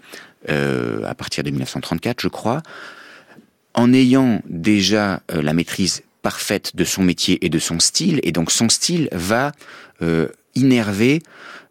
[0.50, 2.62] euh, à partir de 1934, je crois,
[3.74, 8.20] en ayant déjà euh, la maîtrise parfaite de son métier et de son style.
[8.24, 9.52] Et donc son style va
[10.02, 11.22] euh, innerver,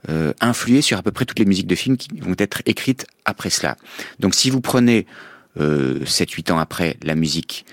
[0.09, 3.07] euh, influer sur à peu près toutes les musiques de film qui vont être écrites
[3.25, 3.77] après cela.
[4.21, 5.07] Donc si vous prenez
[5.61, 7.65] euh, 7-8 ans après la musique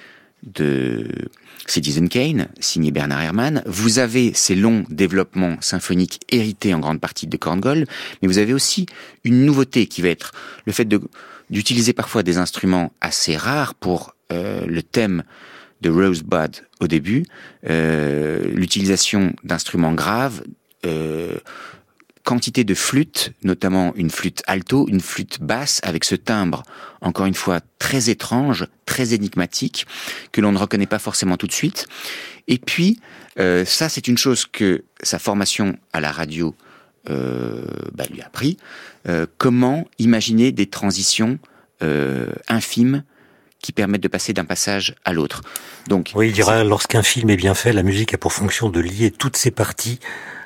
[0.43, 1.07] de
[1.67, 3.63] Citizen Kane, signé Bernard Herrmann.
[3.65, 7.87] Vous avez ces longs développements symphoniques hérités en grande partie de Korngold,
[8.21, 8.85] mais vous avez aussi
[9.23, 10.31] une nouveauté qui va être
[10.65, 10.87] le fait
[11.49, 15.23] d'utiliser parfois des instruments assez rares pour euh, le thème
[15.81, 17.25] de Rosebud au début,
[17.69, 20.43] euh, l'utilisation d'instruments graves,
[20.85, 21.35] euh,
[22.29, 26.61] quantité de flûtes, notamment une flûte alto, une flûte basse, avec ce timbre,
[27.01, 29.87] encore une fois, très étrange, très énigmatique,
[30.31, 31.87] que l'on ne reconnaît pas forcément tout de suite.
[32.47, 32.99] Et puis,
[33.39, 36.53] euh, ça, c'est une chose que sa formation à la radio
[37.09, 37.65] euh,
[37.95, 38.57] bah, lui a appris.
[39.07, 41.39] Euh, comment imaginer des transitions
[41.81, 43.05] euh, infimes
[43.59, 45.41] qui permettent de passer d'un passage à l'autre.
[45.87, 48.79] Donc, oui, il dira lorsqu'un film est bien fait, la musique a pour fonction de
[48.79, 49.99] lier toutes ses parties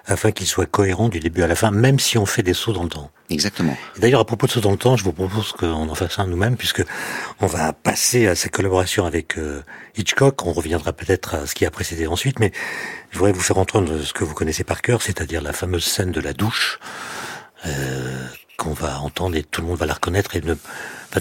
[0.06, 2.74] afin qu'il soit cohérent du début à la fin, même si on fait des sauts
[2.74, 3.10] dans le temps.
[3.30, 3.78] Exactement.
[3.98, 6.28] D'ailleurs, à propos de sauts dans le temps, je vous propose qu'on en fasse un
[6.28, 6.84] nous-mêmes, puisque
[7.40, 9.64] on va passer à sa collaboration avec euh,
[9.96, 10.46] Hitchcock.
[10.46, 12.52] On reviendra peut-être à ce qui a précédé ensuite, mais
[13.12, 16.12] je voudrais vous faire entendre ce que vous connaissez par cœur, c'est-à-dire la fameuse scène
[16.12, 16.80] de la douche.
[17.66, 18.26] Euh,
[18.58, 20.36] qu'on va entendre et tout le monde va la reconnaître.
[20.36, 20.56] Et ne...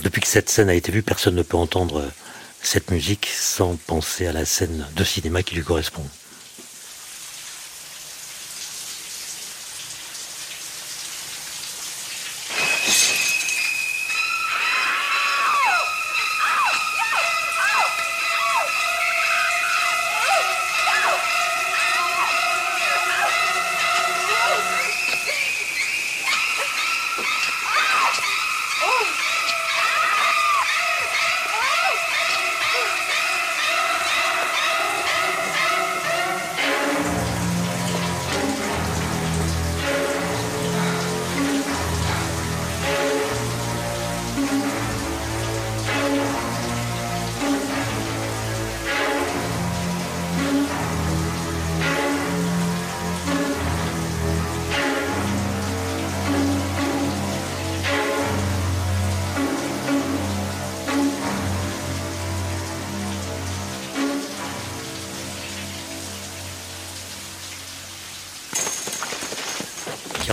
[0.02, 2.04] depuis que cette scène a été vue, personne ne peut entendre
[2.60, 6.04] cette musique sans penser à la scène de cinéma qui lui correspond.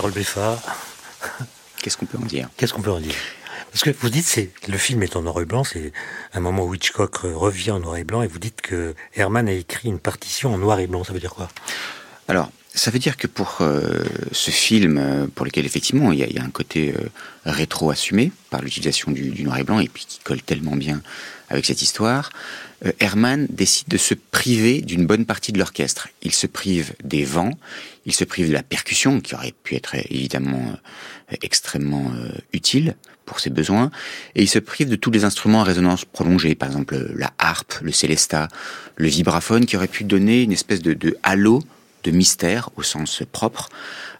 [0.00, 0.58] Carole Beffa.
[1.82, 2.48] Qu'est-ce qu'on peut en dire?
[2.56, 3.14] Qu'est-ce qu'on peut en dire?
[3.70, 5.92] Parce que vous dites, c'est le film est en noir et blanc, c'est
[6.32, 9.52] un moment où Hitchcock revient en noir et blanc, et vous dites que Herman a
[9.52, 11.04] écrit une partition en noir et blanc.
[11.04, 11.48] Ça veut dire quoi?
[12.28, 16.38] Alors, ça veut dire que pour euh, ce film, euh, pour lequel effectivement il y
[16.38, 17.08] a, un côté euh,
[17.44, 21.02] rétro assumé par l'utilisation du, du, noir et blanc, et puis qui colle tellement bien
[21.48, 22.30] avec cette histoire,
[23.00, 26.08] Herman décide de se priver d'une bonne partie de l'orchestre.
[26.22, 27.50] Il se prive des vents,
[28.06, 30.76] il se prive de la percussion, qui aurait pu être évidemment
[31.42, 32.12] extrêmement
[32.52, 32.94] utile
[33.26, 33.90] pour ses besoins,
[34.36, 37.74] et il se prive de tous les instruments à résonance prolongée, par exemple la harpe,
[37.82, 38.46] le célesta,
[38.94, 41.64] le vibraphone, qui aurait pu donner une espèce de, de halo
[42.04, 43.68] de mystère au sens propre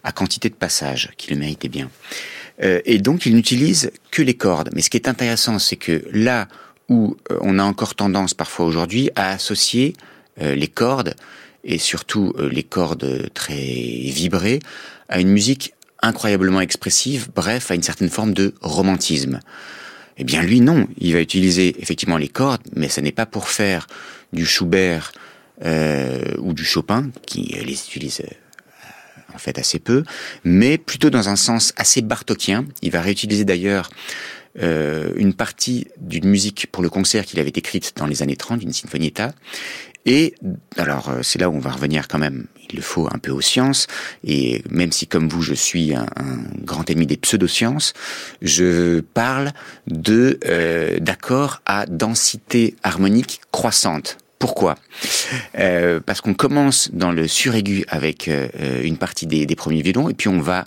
[0.05, 1.91] à quantité de passages qui le méritait bien.
[2.63, 4.71] Euh, et donc il n'utilise que les cordes.
[4.75, 6.49] Mais ce qui est intéressant, c'est que là
[6.89, 9.95] où euh, on a encore tendance parfois aujourd'hui à associer
[10.41, 11.15] euh, les cordes
[11.63, 14.61] et surtout les cordes très vibrées
[15.11, 19.41] à une musique incroyablement expressive, bref, à une certaine forme de romantisme.
[20.17, 23.49] Eh bien lui non, il va utiliser effectivement les cordes, mais ce n'est pas pour
[23.49, 23.87] faire
[24.33, 25.13] du Schubert
[25.63, 28.35] ou du Chopin, qui les utilise euh,
[29.35, 30.05] en fait assez peu,
[30.45, 32.65] mais plutôt dans un sens assez bartokien.
[32.83, 33.91] Il va réutiliser d'ailleurs
[34.61, 38.61] euh, une partie d'une musique pour le concert qu'il avait écrite dans les années 30,
[38.61, 39.33] d'une sinfonietta.
[40.07, 40.35] Et
[40.77, 43.43] alors c'est là où on va revenir quand même, il le faut un peu aux
[43.43, 43.87] sciences,
[44.25, 46.07] et même si comme vous je suis un,
[46.65, 47.93] grand ennemi des pseudosciences,
[48.41, 49.53] je parle
[49.87, 54.19] de euh, d'accords à densité harmonique croissante.
[54.41, 54.75] Pourquoi?
[55.59, 58.49] Euh, Parce qu'on commence dans le suraigu avec euh,
[58.83, 60.65] une partie des, premiers violons, et puis on va,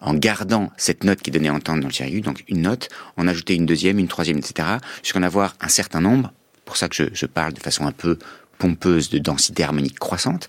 [0.00, 2.88] en gardant cette note qui est donnée à entendre dans le suraigu, donc une note,
[3.16, 4.68] en ajouter une deuxième, une troisième, etc.,
[5.02, 6.32] jusqu'à en avoir un certain nombre.
[6.64, 8.16] Pour ça que je, parle de façon un peu
[8.58, 10.46] pompeuse de densité harmonique croissante.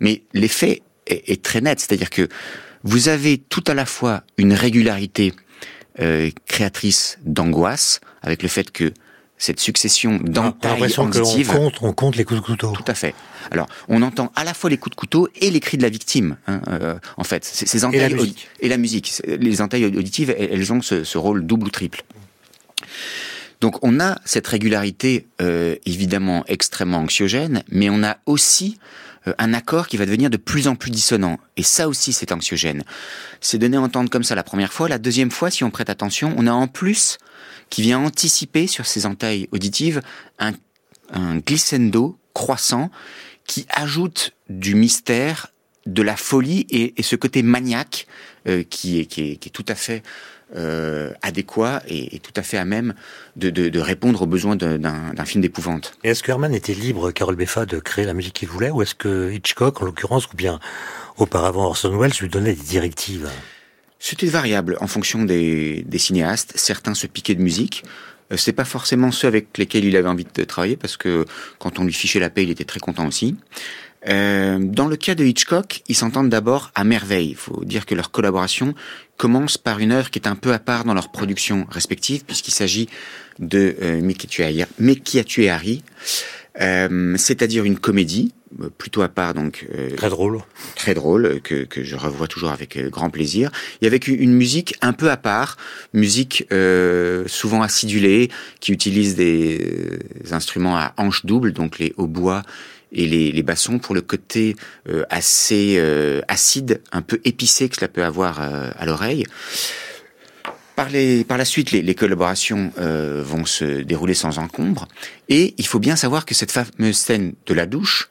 [0.00, 2.28] Mais l'effet est, très net, c'est-à-dire que
[2.84, 5.32] vous avez tout à la fois une régularité
[6.00, 8.92] euh, créatrice d'angoisse, avec le fait que
[9.38, 11.50] cette succession d'entailles auditives.
[11.50, 12.72] On compte, on compte les coups de couteau.
[12.72, 13.14] Tout à fait.
[13.50, 15.88] Alors, on entend à la fois les coups de couteau et les cris de la
[15.88, 16.36] victime.
[16.46, 18.48] Hein, euh, en fait, ces entailles et la musique.
[18.60, 19.22] Et la musique.
[19.26, 22.02] Les entailles auditives, elles ont ce, ce, rôle double ou triple.
[23.60, 28.78] Donc, on a cette régularité euh, évidemment extrêmement anxiogène, mais on a aussi
[29.26, 31.38] euh, un accord qui va devenir de plus en plus dissonant.
[31.56, 32.84] Et ça aussi, c'est anxiogène.
[33.40, 34.88] C'est donné à entendre comme ça la première fois.
[34.88, 37.18] La deuxième fois, si on prête attention, on a en plus
[37.70, 40.02] qui vient anticiper sur ces entailles auditives
[40.38, 40.52] un,
[41.10, 42.90] un glissando croissant
[43.46, 45.52] qui ajoute du mystère,
[45.86, 48.06] de la folie et, ce côté maniaque
[48.46, 50.02] euh, qui, est, qui, est, qui, est, tout à fait
[50.54, 52.94] euh, adéquat et, tout à fait à même
[53.36, 55.94] de, de, de répondre aux besoins d'un film d'épouvante.
[56.04, 58.94] Est-ce que Herman était libre, Carole Beffa, de créer la musique qu'il voulait, ou est-ce
[58.94, 60.60] que Hitchcock, en l'occurrence, ou bien
[61.16, 63.28] auparavant Orson Welles, lui donnait des directives?
[63.98, 66.52] C'était variable en fonction des, des, cinéastes.
[66.56, 67.84] Certains se piquaient de musique.
[68.32, 71.24] Euh, c'est pas forcément ceux avec lesquels il avait envie de travailler parce que
[71.58, 73.36] quand on lui fichait la paix, il était très content aussi.
[74.06, 77.30] Euh, dans le cas de Hitchcock, ils s'entendent d'abord à merveille.
[77.30, 78.74] Il faut dire que leur collaboration
[79.16, 82.52] commence par une œuvre qui est un peu à part dans leur production respective, puisqu'il
[82.52, 82.88] s'agit
[83.40, 84.12] de euh,
[85.50, 85.82] Harry,
[86.60, 90.40] Euh, c'est-à-dire une comédie euh, plutôt à part donc très drôle.
[90.74, 93.50] très drôle que, que je revois toujours avec grand plaisir.
[93.80, 95.56] Et avec une musique un peu à part
[95.92, 96.46] musique
[97.26, 98.30] souvent acidulée
[98.60, 102.42] qui utilise des instruments à hanches doubles donc les hautbois
[102.90, 104.56] et les, les bassons pour le côté
[105.10, 105.78] assez
[106.28, 109.24] acide un peu épicé que cela peut avoir à l'oreille
[110.78, 114.86] par, la suite, les, les collaborations euh, vont se dérouler sans encombre.
[115.28, 118.08] Et il faut bien savoir que cette fameuse scène de la douche,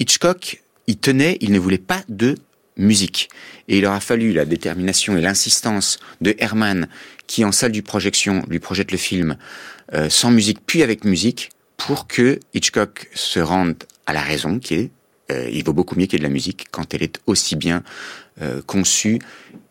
[0.00, 2.34] Hitchcock il tenait, il ne voulait pas de
[2.76, 3.28] musique.
[3.68, 6.88] Et il aura fallu la détermination et l'insistance de Herman,
[7.28, 9.36] qui en salle du projection lui projette le film
[9.94, 13.76] euh, sans musique, puis avec musique, pour que Hitchcock se rende
[14.06, 14.90] à la raison, qui est
[15.30, 17.56] euh, il vaut beaucoup mieux qu'il y ait de la musique quand elle est aussi
[17.56, 17.82] bien
[18.42, 19.20] euh, conçue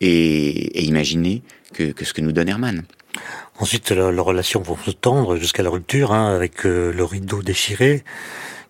[0.00, 2.82] et, et imaginée que, que, ce que nous donne Herman.
[3.58, 7.42] Ensuite, la, la relation va se tendre jusqu'à la rupture hein, avec euh, le rideau
[7.42, 8.04] déchiré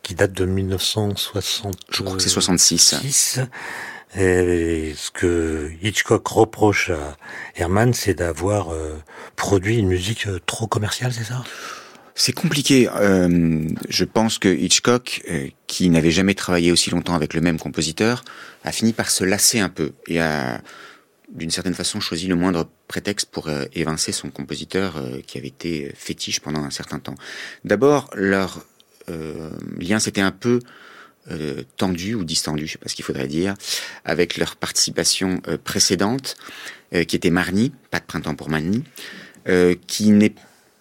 [0.02, 1.76] qui date de 1960.
[1.90, 3.40] Je crois que c'est 66.
[4.16, 7.16] Et ce que Hitchcock reproche à
[7.56, 8.96] Herman, c'est d'avoir euh,
[9.34, 11.42] produit une musique trop commerciale, c'est ça?
[12.14, 12.88] C'est compliqué.
[12.94, 17.58] Euh, je pense que Hitchcock, euh, qui n'avait jamais travaillé aussi longtemps avec le même
[17.58, 18.24] compositeur,
[18.62, 20.60] a fini par se lasser un peu et a,
[21.28, 25.92] d'une certaine façon, choisi le moindre prétexte pour euh, évincer son compositeur qui avait été
[25.96, 27.16] fétiche pendant un certain temps.
[27.64, 28.64] D'abord, leur
[29.78, 30.60] lien s'était un peu
[31.76, 33.54] tendu ou distendu, je sais pas ce qu'il faudrait dire,
[34.06, 36.36] avec leur participation précédente,
[36.90, 38.82] qui était Marnie, pas de printemps pour Marnie,
[39.86, 40.34] qui n'est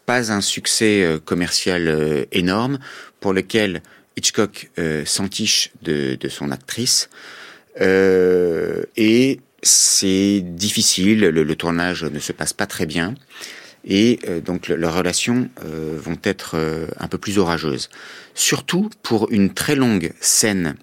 [0.06, 2.80] pas un succès euh, commercial euh, énorme,
[3.20, 3.82] pour lequel
[4.18, 7.10] Hitchcock euh, s'entiche de, de, son actrice.
[7.80, 13.16] Et c'est difficile, le, le, tournage ne se passe pas très bien.
[13.86, 16.56] Et donc leurs relations vont être
[17.00, 17.90] un peu plus orageuses.
[18.36, 20.76] Surtout pour une très longue scène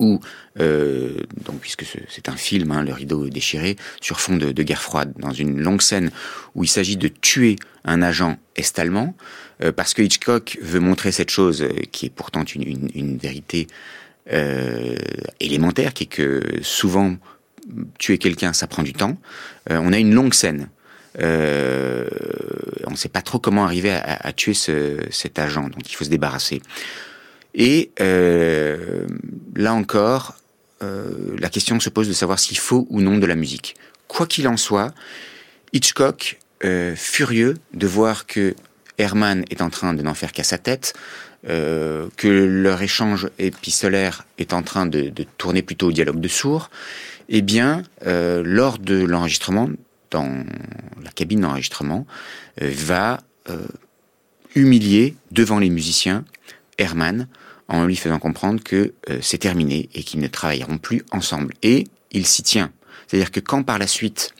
[0.00, 0.20] où,
[0.58, 5.12] euh, donc puisque c'est un film, hein, le rideau déchiré, sur fond de, guerre froide,
[5.18, 6.10] dans une longue scène
[6.56, 9.14] où il s'agit de tuer un agent est-allemand,
[9.62, 13.68] euh, parce que Hitchcock veut montrer cette chose euh, qui est pourtant une, vérité
[15.40, 17.16] élémentaire, qui est que souvent
[17.98, 19.18] tuer quelqu'un, ça prend du temps.
[19.68, 20.68] On a une longue scène.
[21.18, 26.04] On ne sait pas trop comment arriver à, tuer ce, cet agent, donc il faut
[26.04, 26.62] se débarrasser.
[27.54, 29.06] Et euh,
[29.56, 30.34] là encore,
[30.82, 33.74] euh, la question se pose de savoir s'il faut ou non de la musique.
[34.08, 34.94] Quoi qu'il en soit,
[35.72, 38.54] Hitchcock, euh, furieux de voir que
[38.98, 40.94] Herman est en train de n'en faire qu'à sa tête,
[41.48, 46.28] euh, que leur échange épistolaire est en train de, de, tourner plutôt au dialogue de
[46.28, 46.70] sourds,
[47.30, 49.70] eh bien, euh, lors de l'enregistrement,
[50.10, 50.44] dans
[51.02, 52.06] la cabine d'enregistrement,
[52.60, 53.20] euh, va
[54.54, 56.24] humilier devant les musiciens
[56.78, 57.26] Herman
[57.70, 61.54] en lui faisant comprendre que euh, c'est terminé et qu'ils ne travailleront plus ensemble.
[61.62, 62.72] Et il s'y tient.
[63.06, 64.34] C'est-à-dire que quand par la suite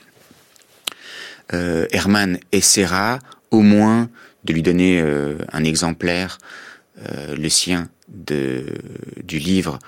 [1.55, 4.11] euh, Herman essaiera au moins
[4.45, 6.39] de lui donner euh, un exemplaire,
[7.35, 9.79] le sien, du livre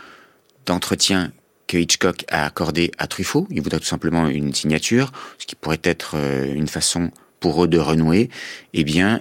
[0.64, 1.30] d'entretien
[1.66, 5.80] que Hitchcock a accordé à Truffaut, il voudrait tout simplement une signature, ce qui pourrait
[5.82, 8.30] être une façon pour eux de renouer,
[8.72, 9.20] eh bien,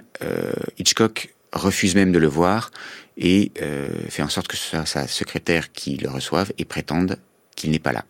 [0.77, 2.71] Hitchcock refuse même de le voir
[3.17, 7.17] et euh, fait en sorte que ce soit sa secrétaire qui le reçoive et prétende
[7.55, 8.05] qu'il n'est pas là.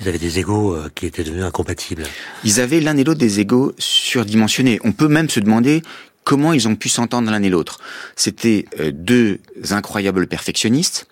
[0.00, 2.04] Ils avaient des égaux euh, qui étaient devenus incompatibles.
[2.44, 4.80] Ils avaient l'un et l'autre des égaux surdimensionnés.
[4.82, 5.82] On peut même se demander
[6.24, 7.78] comment ils ont pu s'entendre l'un et l'autre.
[8.16, 9.38] C'était euh, deux
[9.70, 11.06] incroyables perfectionnistes.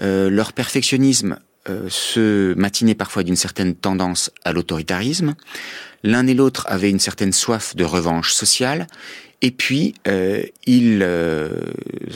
[0.00, 5.34] Euh, leur perfectionnisme euh, se matinait parfois d'une certaine tendance à l'autoritarisme.
[6.02, 8.86] L'un et l'autre avaient une certaine soif de revanche sociale.
[9.42, 11.60] Et puis, euh, ils euh,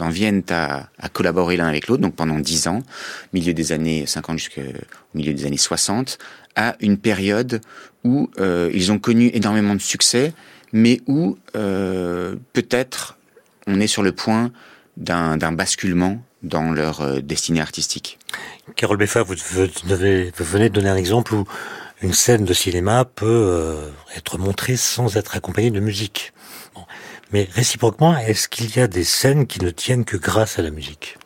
[0.00, 2.82] en viennent à, à collaborer l'un avec l'autre, donc pendant dix ans,
[3.32, 4.60] milieu des années 50 jusqu'au
[5.14, 6.18] milieu des années 60,
[6.56, 7.60] à une période
[8.04, 10.34] où euh, ils ont connu énormément de succès,
[10.72, 13.16] mais où euh, peut-être
[13.66, 14.52] on est sur le point
[14.96, 18.18] d'un basculement dans leur euh, destinée artistique.
[18.76, 21.46] Carole Beffa, vous, vous, vous venez de donner un exemple où
[22.02, 26.33] une scène de cinéma peut euh, être montrée sans être accompagnée de musique.
[27.34, 30.70] Mais réciproquement, est-ce qu'il y a des scènes qui ne tiennent que grâce à la
[30.70, 31.18] musique?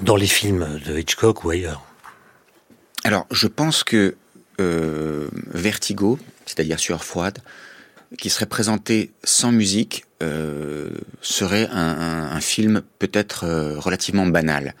[0.00, 1.84] Dans les films de Hitchcock ou ailleurs
[3.04, 4.16] Alors, je pense que
[4.58, 7.40] euh, Vertigo, c'est-à-dire Sueur froide,
[8.16, 10.88] qui serait présenté sans musique, euh,
[11.20, 14.74] serait un film peut-être euh, relativement banal.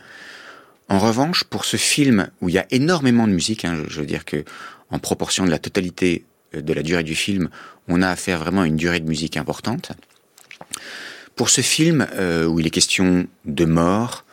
[0.88, 4.00] En revanche, pour ce film où il y a énormément de musique, hein, je, je
[4.00, 4.46] veux dire que
[4.88, 7.50] en proportion de la totalité de la durée du film,
[7.88, 9.92] on a affaire vraiment à une durée de musique importante.
[11.36, 12.06] Pour ce film
[12.48, 14.24] où il est question de mort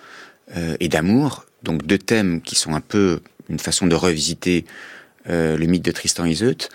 [0.79, 4.65] et d'amour, donc deux thèmes qui sont un peu une façon de revisiter
[5.27, 6.67] le mythe de Tristan Iseut,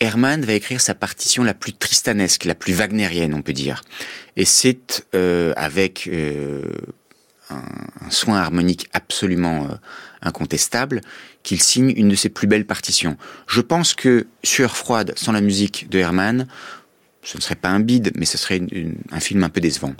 [0.00, 3.82] Hermann va écrire sa partition la plus tristanesque, la plus wagnérienne, on peut dire.
[4.36, 6.62] Et c'est euh, avec euh,
[7.48, 9.74] un, soin harmonique absolument euh,
[10.20, 11.00] incontestable
[11.46, 13.16] qu'il signe une de ses plus belles partitions.
[13.46, 16.48] Je pense que Sueur froide sans la musique de Hermann,
[17.22, 18.60] ce ne serait pas un bide, mais ce serait
[19.12, 19.94] un film un peu décevant.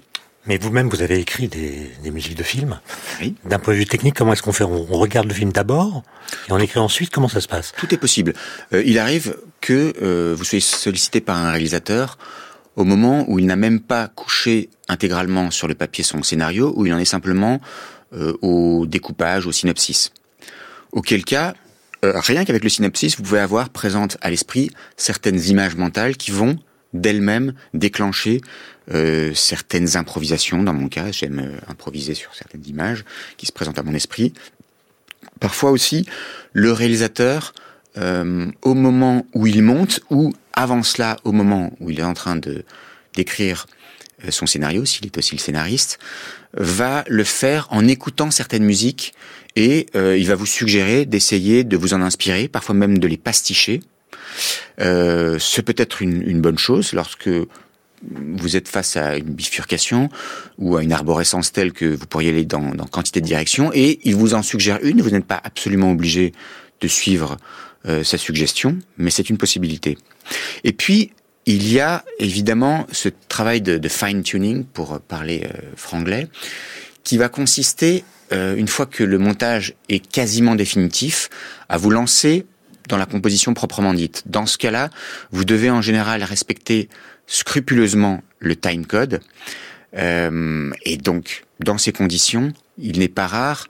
[0.46, 2.80] Mais vous-même, vous avez écrit des, musiques de films.
[3.20, 3.36] Oui.
[3.44, 4.64] D'un point de vue technique, comment est-ce qu'on fait?
[4.64, 6.02] On, regarde le film d'abord
[6.48, 7.10] et on écrit ensuite?
[7.10, 7.72] Comment ça se passe?
[7.76, 8.34] Tout est possible.
[8.72, 12.18] Euh, il arrive que euh, vous soyez sollicité par un réalisateur
[12.74, 16.86] au moment où il n'a même pas couché intégralement sur le papier son scénario, où
[16.86, 17.60] il en est simplement
[18.12, 20.12] euh, au découpage, au synopsis.
[20.92, 21.54] Auquel cas,
[22.02, 26.58] rien qu'avec le synopsis, vous pouvez avoir présente à l'esprit certaines images mentales qui vont
[27.00, 28.40] d'elles-mêmes déclencher
[28.92, 30.62] euh, certaines improvisations.
[30.62, 33.04] Dans mon cas, j'aime euh, improviser sur certaines images
[33.36, 34.32] qui se présentent à mon esprit.
[35.40, 36.06] Parfois aussi,
[36.52, 37.52] le réalisateur,
[37.98, 42.14] euh, au moment où il monte, ou avant cela, au moment où il est en
[42.14, 42.64] train de
[43.14, 43.66] d'écrire
[44.28, 45.98] son scénario, s'il est aussi le scénariste,
[46.52, 49.14] va le faire en écoutant certaines musiques
[49.56, 53.80] et il va vous suggérer d'essayer de vous en inspirer, parfois même de les pasticher.
[54.80, 57.30] Euh, c'est peut-être une, une, bonne chose lorsque
[58.02, 60.08] vous êtes face à une bifurcation
[60.58, 64.00] ou à une arborescence telle que vous pourriez aller dans, dans quantité de directions et
[64.04, 66.32] il vous en suggère une, vous n'êtes pas absolument obligé
[66.80, 67.38] de suivre
[67.86, 69.96] euh, sa suggestion, mais c'est une possibilité.
[70.64, 71.12] Et puis,
[71.46, 76.28] il y a évidemment ce travail de, de fine-tuning, pour parler euh, franglais,
[77.02, 81.28] qui va consister, euh, une fois que le montage est quasiment définitif,
[81.68, 82.46] à vous lancer
[82.88, 84.22] dans la composition proprement dite.
[84.26, 84.90] Dans ce cas-là,
[85.32, 86.88] vous devez en général respecter
[87.26, 89.20] scrupuleusement le time code.
[89.96, 93.66] Euh, et donc, dans ces conditions, il n'est pas rare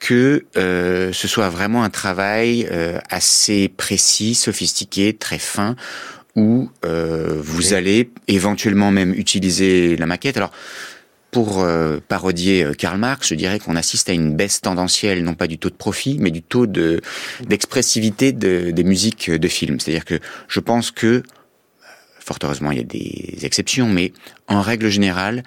[0.00, 5.76] que euh, ce soit vraiment un travail euh, assez précis, sophistiqué, très fin,
[6.36, 10.38] où euh, vous allez éventuellement même utiliser la maquette.
[10.38, 10.52] Alors,
[11.30, 15.34] pour euh, parodier euh, Karl Marx, je dirais qu'on assiste à une baisse tendancielle, non
[15.34, 17.00] pas du taux de profit, mais du taux de
[17.46, 19.80] d'expressivité de, des musiques de films.
[19.80, 20.18] C'est-à-dire que
[20.48, 21.22] je pense que,
[22.18, 24.12] fort heureusement, il y a des exceptions, mais
[24.48, 25.42] en règle générale,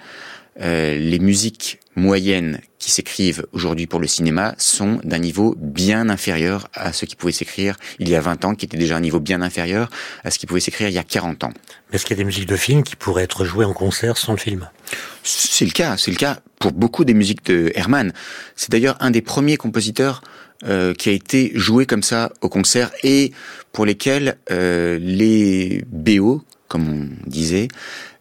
[0.60, 6.68] euh, les musiques moyennes qui s'écrivent aujourd'hui pour le cinéma sont d'un niveau bien inférieur
[6.74, 9.20] à ce qui pouvait s'écrire il y a 20 ans, qui était déjà un niveau
[9.20, 9.90] bien inférieur
[10.22, 11.52] à ce qui pouvait s'écrire il y a 40 ans.
[11.90, 14.16] Mais est-ce qu'il y a des musiques de films qui pourraient être jouées en concert
[14.16, 14.68] sans le film?
[15.22, 18.12] C'est le cas, c'est le cas pour beaucoup des musiques de Herman.
[18.56, 20.22] C'est d'ailleurs un des premiers compositeurs
[20.64, 23.32] euh, qui a été joué comme ça au concert et
[23.72, 27.68] pour lesquels euh, les BO, comme on disait,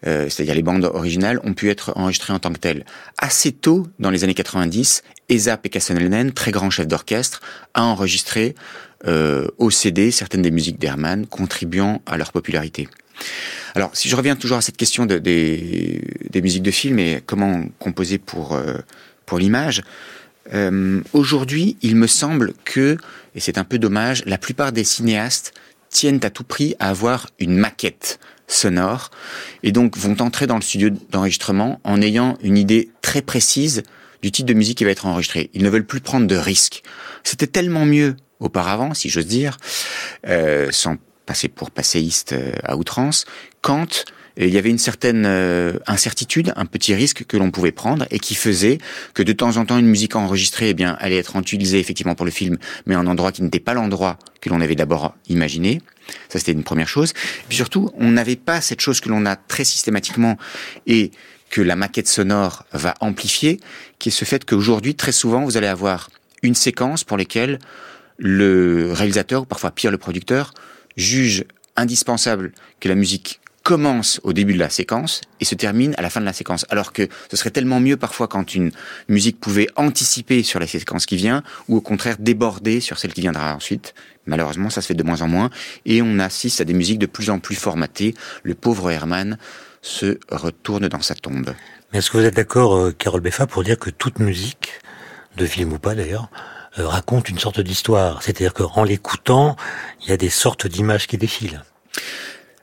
[0.08, 2.86] euh, c'est-à-dire les bandes originales, ont pu être enregistrées en tant que telles.
[3.18, 7.42] Assez tôt, dans les années 90, Esa Pekasonelnen, très grand chef d'orchestre,
[7.74, 8.56] a enregistré
[9.08, 12.88] euh, au CD certaines des musiques d'Hermann, contribuant à leur popularité.
[13.76, 17.22] Alors, si je reviens toujours à cette question de, des, des, musiques de film et
[17.26, 18.78] comment composer pour, euh,
[19.26, 19.84] pour l'image,
[20.54, 22.98] euh, aujourd'hui, il me semble que,
[23.36, 25.54] et c'est un peu dommage, la plupart des cinéastes
[25.94, 29.12] tiennent à tout prix à avoir une maquette sonore
[29.64, 33.84] et donc vont entrer dans le studio d'enregistrement en ayant une idée très précise
[34.22, 35.50] du type de musique qui va être enregistrée.
[35.54, 36.84] Ils ne veulent plus prendre de risques.
[37.24, 39.58] C'était tellement mieux auparavant, si j'ose dire,
[40.28, 43.26] euh, sans passer pour passéiste euh, à outrance,
[43.62, 44.06] quand
[44.38, 48.20] il y avait une certaine euh, incertitude, un petit risque que l'on pouvait prendre et
[48.20, 48.80] qui faisait
[49.14, 52.26] que de temps en temps une musique enregistrée eh bien allait être utilisée effectivement pour
[52.26, 55.82] le film, mais en endroit qui n'était pas l'endroit que l'on avait d'abord imaginé.
[56.30, 57.12] Ça c'était une première chose.
[57.12, 60.38] Et puis surtout, on n'avait pas cette chose que l'on a très systématiquement
[60.88, 61.12] et
[61.50, 63.60] que la maquette sonore va amplifier,
[64.00, 66.10] qui est ce fait qu'aujourd'hui très souvent vous allez avoir
[66.42, 67.60] une séquence pour laquelle
[68.18, 70.54] le réalisateur, ou parfois pire le producteur,
[70.98, 76.02] juge indispensable que la musique commence au début de la séquence et se termine à
[76.02, 76.66] la fin de la séquence.
[76.70, 78.72] Alors que ce serait tellement mieux parfois quand une
[79.08, 83.22] musique pouvait anticiper sur la séquence qui vient ou au contraire déborder sur celle qui
[83.22, 83.96] viendra ensuite.
[84.26, 85.50] Malheureusement, ça se fait de moins en moins
[85.86, 88.14] et on assiste à des musiques de plus en plus formatées.
[88.44, 89.38] Le pauvre Herman
[89.82, 91.54] se retourne dans sa tombe.
[91.92, 94.80] Mais est-ce que vous êtes d'accord, euh, Carole Beffa, pour dire que toute musique,
[95.38, 96.30] de film ou pas d'ailleurs,
[96.80, 98.24] euh, raconte une sorte d'histoire?
[98.24, 99.56] C'est-à-dire qu'en l'écoutant,
[100.02, 101.64] il y a des sortes d'images qui défilent.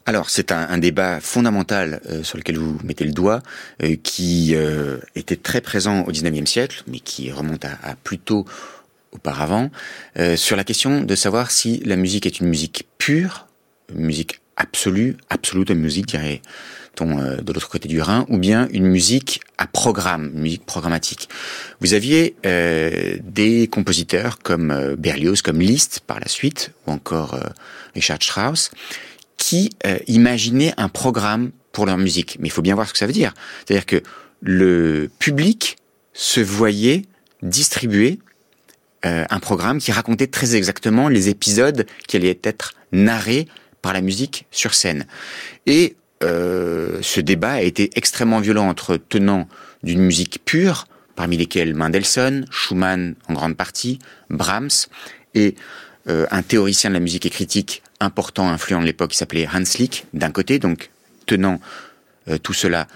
[0.07, 3.43] Alors, c'est un, débat fondamental euh, sur lequel vous mettez le doigt,
[3.83, 8.19] euh, qui euh, était très présent au XIXe siècle, mais qui remonte à, à plus
[8.19, 8.45] tôt
[9.13, 9.73] auparavant,
[10.37, 13.49] sur la question de savoir si la musique est une musique pure,
[13.93, 16.43] une musique absolue, absolute musique, dirait
[17.01, 21.29] euh, de l'autre côté du Rhin, ou bien une musique à programme, musique programmatique.
[21.81, 27.39] Vous aviez euh, des compositeurs comme euh, Berlioz, comme Liszt par la suite, ou encore
[27.95, 28.71] Richard Strauss,
[29.41, 29.71] qui
[30.07, 32.37] imaginaient un programme pour leur musique.
[32.41, 33.33] Mais il faut bien voir ce que ça veut dire.
[33.65, 34.03] C'est-à-dire que
[34.43, 35.79] le public
[36.13, 37.07] se voyait
[37.43, 38.19] distribuer
[39.03, 43.49] un programme qui racontait très exactement les épisodes qui allaient être narrés
[43.81, 45.07] par la musique sur scène.
[45.67, 49.49] Et euh, ce débat a été extrêmement violent entre tenants
[49.83, 50.87] d'une musique pure,
[51.17, 54.87] parmi lesquels Mendelssohn, Schumann en grande partie, Brahms,
[55.35, 55.55] et
[56.09, 59.63] euh, un théoricien de la musique et critique important, influent de l'époque, qui s'appelait Hans
[59.79, 60.91] Lick, d'un côté, donc
[61.27, 61.61] tenant
[62.29, 62.87] euh, tout cela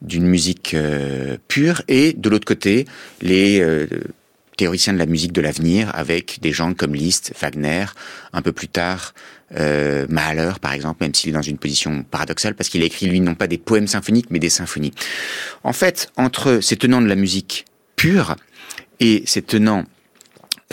[0.00, 0.74] d'une musique
[1.46, 2.86] pure, et de l'autre côté,
[3.20, 3.60] les
[4.56, 7.86] théoricien de la musique de l'avenir avec des gens comme Liszt, Wagner,
[8.32, 9.14] un peu plus tard
[9.56, 13.06] euh, Mahler par exemple, même s'il est dans une position paradoxale parce qu'il a écrit
[13.06, 14.92] lui non pas des poèmes symphoniques mais des symphonies.
[15.64, 17.64] En fait, entre ces tenants de la musique
[17.96, 18.36] pure
[19.00, 19.84] et ces tenants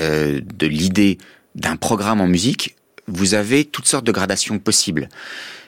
[0.01, 1.17] euh, de l'idée
[1.55, 2.75] d'un programme en musique,
[3.09, 5.09] vous avez toutes sortes de gradations possibles.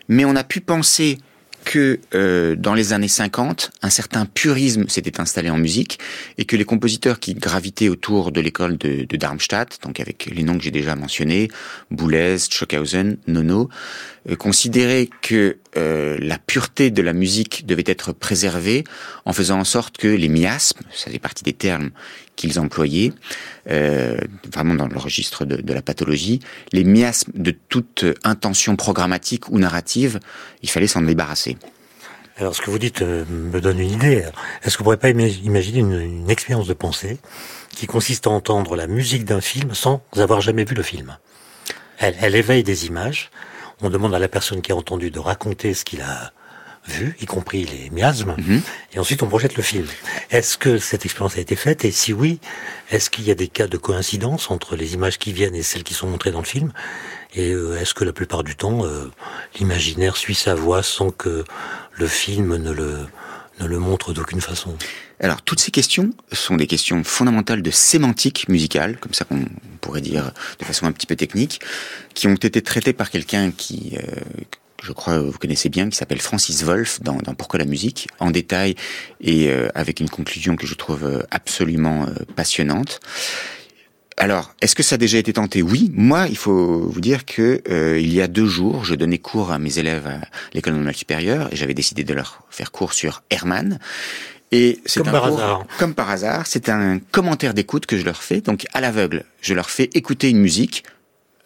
[0.07, 1.17] Mais on a pu penser
[1.63, 5.99] que euh, dans les années 50, un certain purisme s'était installé en musique
[6.37, 10.43] et que les compositeurs qui gravitaient autour de l'école de, de, Darmstadt, donc avec les
[10.43, 11.49] noms que j'ai déjà mentionnés,
[11.91, 13.69] Boulez, Stockhausen, Nono,
[14.29, 18.83] euh, considéraient que euh, la pureté de la musique devait être préservée
[19.25, 21.91] en faisant en sorte que les miasmes, ça fait partie des termes
[22.35, 23.13] qu'ils employaient,
[23.69, 24.17] euh,
[24.51, 26.39] vraiment dans le registre de, de, la pathologie,
[26.73, 30.19] les miasmes de toute intention programmatique ou narrative,
[30.61, 31.57] il fallait s'en débarrasser.
[32.37, 34.25] Alors ce que vous dites euh, me donne une idée.
[34.63, 37.17] Est-ce que vous pourriez pas imaginer une, une expérience de pensée
[37.75, 41.17] qui consiste à entendre la musique d'un film sans avoir jamais vu le film?
[41.99, 43.29] Elle, elle éveille des images.
[43.81, 46.31] On demande à la personne qui a entendu de raconter ce qu'il a
[46.87, 48.61] vu, y compris les miasmes, mhm.
[48.93, 49.85] et ensuite on projette le film.
[50.31, 52.39] Est-ce que cette expérience a été faite Et si oui,
[52.89, 55.83] est-ce qu'il y a des cas de coïncidence entre les images qui viennent et celles
[55.83, 56.71] qui sont montrées dans le film?
[57.33, 59.11] Et euh, est-ce que la plupart du temps, euh,
[59.59, 61.45] l'imaginaire suit sa voix sans que
[61.93, 63.05] le film ne le,
[63.59, 64.75] ne le montre d'aucune façon?
[65.23, 69.45] Alors, toutes ces questions sont des questions fondamentales de sémantique musicale, comme ça qu'on
[69.79, 71.61] pourrait dire de façon un petit peu technique,
[72.15, 74.15] qui ont été traitées par quelqu'un qui, euh,
[74.83, 78.75] je crois vous connaissez bien, qui s'appelle Francis Wolff dans, Pourquoi la musique, en détail
[79.19, 82.99] et euh, avec une conclusion que je trouve euh, absolument euh, passionnante.
[84.17, 85.61] Alors, est-ce que ça a déjà été tenté?
[85.61, 85.91] Oui.
[85.95, 87.63] Moi, il faut vous dire que
[87.97, 90.19] il y a deux jours, je donnais cours à mes élèves à
[90.53, 93.79] l'école normale supérieure et j'avais décidé de leur faire cours sur Hermann.
[94.51, 95.65] Et c'est comme par hasard.
[95.79, 99.23] Comme par hasard, c'est un commentaire d'écoute que je leur fais, donc à l'aveugle.
[99.41, 100.83] Je leur fais écouter une musique.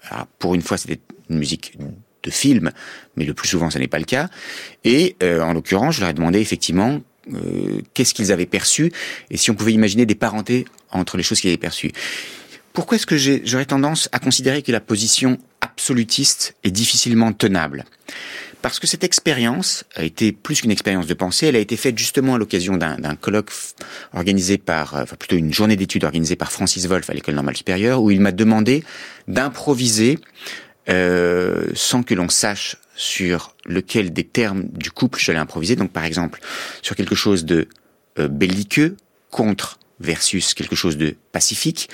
[0.10, 1.00] Alors, pour une fois, c'était
[1.30, 1.78] une musique
[2.24, 2.72] de film,
[3.16, 4.30] mais le plus souvent, ce n'est pas le cas.
[4.84, 7.00] Et euh, en l'occurrence, je leur ai demandé effectivement
[7.34, 8.92] euh, qu'est-ce qu'ils avaient perçu
[9.30, 11.92] et si on pouvait imaginer des parentés entre les choses qu'ils avaient perçues.
[12.74, 17.86] Pourquoi est-ce que j'aurais tendance à considérer que la position absolutiste est difficilement tenable?
[18.66, 22.00] Parce que cette expérience a été plus qu'une expérience de pensée, elle a été faite
[22.00, 23.52] justement à l'occasion d'un colloque
[24.12, 28.02] organisé par, enfin plutôt une journée d'études organisée par Francis Wolff à l'école normale supérieure,
[28.02, 28.84] où il m'a demandé
[29.28, 30.18] d'improviser
[30.90, 35.76] euh, sans que l'on sache sur lequel des termes du couple j'allais improviser.
[35.76, 36.40] Donc par exemple,
[36.82, 37.68] sur quelque chose de
[38.18, 38.98] euh, belliqueux,
[39.30, 41.88] contre versus quelque chose de pacifique,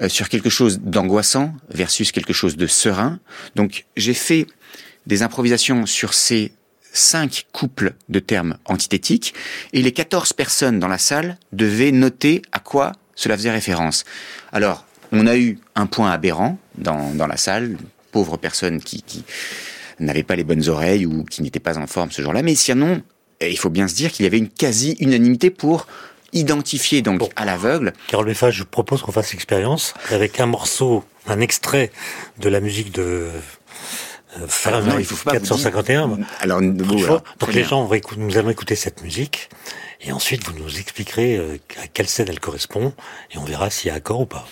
[0.00, 3.18] euh, sur quelque chose d'angoissant versus quelque chose de serein.
[3.56, 4.46] Donc j'ai fait
[5.08, 6.52] des improvisations sur ces
[6.92, 9.34] cinq couples de termes antithétiques
[9.72, 14.04] et les 14 personnes dans la salle devaient noter à quoi cela faisait référence.
[14.52, 17.76] Alors, on a eu un point aberrant dans, dans la salle,
[18.12, 19.24] pauvres personnes qui, qui
[19.98, 22.42] n'avaient pas les bonnes oreilles ou qui n'étaient pas en forme ce jour-là.
[22.42, 23.02] Mais sinon,
[23.40, 25.86] il faut bien se dire qu'il y avait une quasi-unanimité pour
[26.32, 27.92] identifier donc à l'aveugle.
[28.08, 31.90] Carole Beffa, je propose qu'on fasse l'expérience avec un morceau, un extrait
[32.38, 33.28] de la musique de
[34.36, 36.18] euh, Fahrenheit 451.
[36.40, 39.48] Alors, donc les gens, vont nous allons écouter cette musique
[40.00, 42.92] et ensuite vous nous expliquerez euh, à quelle scène elle correspond
[43.32, 44.46] et on verra s'il y a accord ou pas.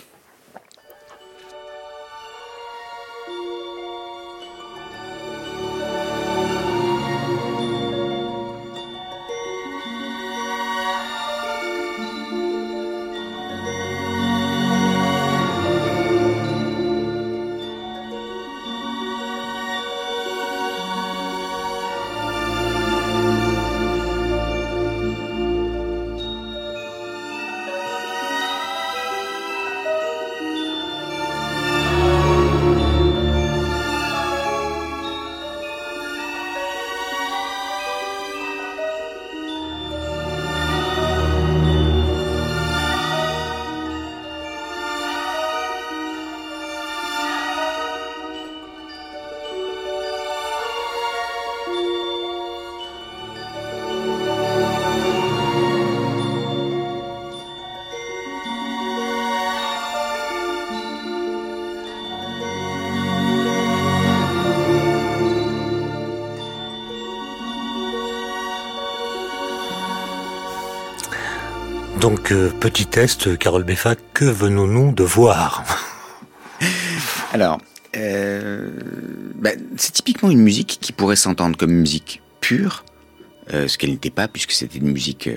[72.07, 75.65] Donc, euh, petit test, Carole Beffa, que venons-nous de voir?
[77.33, 77.61] Alors,
[77.97, 78.71] euh,
[79.35, 82.85] bah, c'est typiquement une musique qui pourrait s'entendre comme musique pure,
[83.53, 85.29] euh, ce qu'elle n'était pas, puisque c'était une musique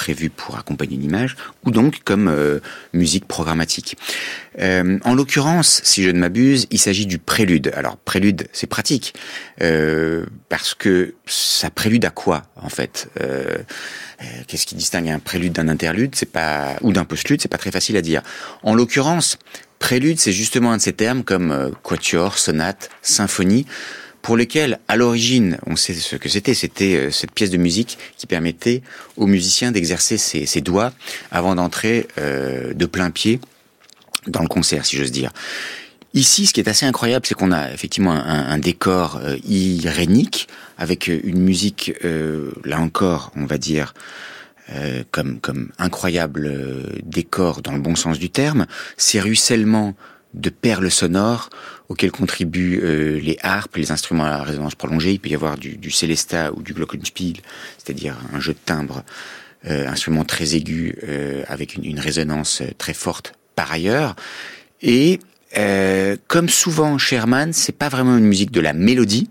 [0.00, 1.36] prévue pour accompagner une image,
[1.66, 2.60] ou donc comme euh,
[2.94, 3.98] musique programmatique.
[4.58, 7.70] Euh, en l'occurrence, si je ne m'abuse, il s'agit du prélude.
[7.76, 9.12] Alors, prélude, c'est pratique,
[9.60, 13.10] euh, parce que ça prélude à quoi, en fait
[14.46, 16.14] Qu'est-ce qui distingue un prélude d'un interlude?
[16.14, 18.22] C'est pas ou d'un postlude, c'est pas très facile à dire.
[18.62, 19.38] En l'occurrence,
[19.78, 23.66] prélude, c'est justement un de ces termes comme quatuor, sonate, symphonie
[24.22, 27.98] pour lesquels, à l'origine, on sait ce que c'était, c'était euh, cette pièce de musique
[28.16, 28.82] qui permettait
[29.16, 30.92] aux musiciens d'exercer ses, ses, doigts
[31.30, 33.40] avant d'entrer euh, de plein pied
[34.26, 35.30] dans le concert, si j'ose dire.
[36.12, 40.48] Ici, ce qui est assez incroyable, c'est qu'on a effectivement un, un décor euh, irénique,
[40.76, 43.94] avec une musique, euh, là encore, on va dire,
[44.72, 48.66] euh, comme, comme incroyable euh, décor dans le bon sens du terme,
[48.96, 49.94] ces ruissellements
[50.34, 51.50] de perles sonores
[51.88, 55.12] auxquelles contribuent euh, les harpes, les instruments à résonance prolongée.
[55.12, 57.38] Il peut y avoir du, du célesta ou du glockenspiel,
[57.78, 59.02] c'est-à-dire un jeu de timbre,
[59.66, 64.16] euh, instrument très aigu euh, avec une, une, résonance très forte par ailleurs.
[64.80, 65.20] Et
[65.58, 69.28] euh, comme souvent Sherman, c'est pas vraiment une musique de la mélodie,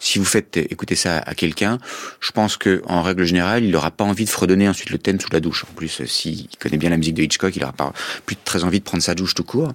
[0.00, 1.78] si vous faites écouter ça à quelqu'un,
[2.20, 5.20] je pense que en règle générale, il n'aura pas envie de fredonner ensuite le thème
[5.20, 5.64] sous la douche.
[5.70, 7.92] En plus, s'il connaît bien la musique de Hitchcock, il n'aura pas
[8.26, 9.72] plus très envie de prendre sa douche tout court.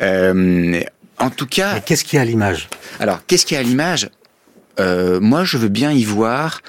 [0.00, 0.80] Euh,
[1.18, 2.68] en tout cas, qu'est-ce qu'il y a à l'image?
[3.00, 4.08] Alors, qu'est-ce qu'il y a à l'image?
[4.78, 6.62] Euh, Moi, je veux bien y voir.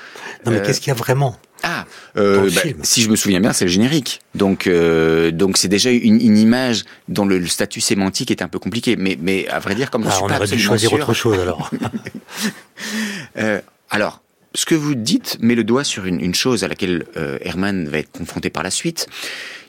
[0.46, 1.38] Non, mais euh, qu'est-ce qu'il y a vraiment?
[1.64, 1.86] Ah,
[2.18, 4.22] euh, bah, si je me souviens bien, c'est le générique.
[4.36, 8.48] Donc, euh, donc c'est déjà une, une, image dont le, le, statut sémantique est un
[8.48, 8.96] peu compliqué.
[8.96, 11.00] Mais, mais à vrai dire, comme ah, je suis on pas aurait dû choisir sûr,
[11.00, 11.70] autre chose alors.
[13.38, 14.22] euh, alors,
[14.56, 18.00] ce que vous dites met le doigt sur une, une chose à laquelle Herman va
[18.00, 19.08] être confronté par la suite.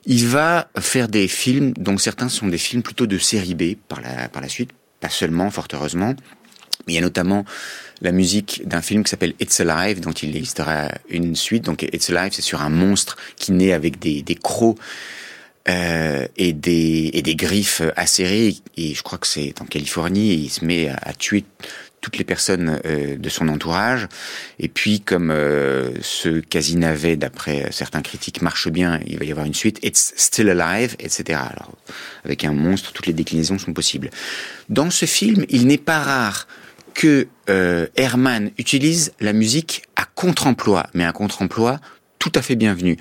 [0.06, 4.00] Il va faire des films dont certains sont des films plutôt de série B par
[4.00, 4.70] la, par la suite,
[5.00, 6.16] pas seulement, fort heureusement.
[6.88, 7.44] Il y a notamment
[8.02, 11.64] la musique d'un film qui s'appelle It's Alive, dont il existera une suite.
[11.64, 14.76] Donc It's Alive, c'est sur un monstre qui naît avec des, des crocs
[15.68, 18.56] euh, et, des, et des griffes acérées.
[18.76, 20.34] Et je crois que c'est en Californie.
[20.34, 21.44] Il se met à, tuer
[22.00, 24.08] toutes les personnes euh, de son entourage.
[24.58, 29.46] Et puis, comme euh, ce quasi-navet, d'après certains critiques, marche bien, il va y avoir
[29.46, 29.78] une suite.
[29.84, 31.38] It's Still Alive, etc.
[31.38, 31.70] Alors,
[32.24, 34.10] avec un monstre, toutes les déclinaisons sont possibles.
[34.68, 36.48] Dans ce film, il n'est pas rare
[36.94, 41.80] que euh, Herman utilise la musique à contre-emploi, mais un contre-emploi
[42.18, 42.96] tout à fait bienvenu.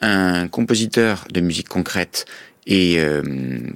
[0.00, 2.26] Un compositeur de musique concrète
[2.66, 3.22] et euh,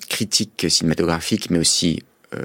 [0.09, 2.03] critique cinématographique, mais aussi
[2.35, 2.41] euh,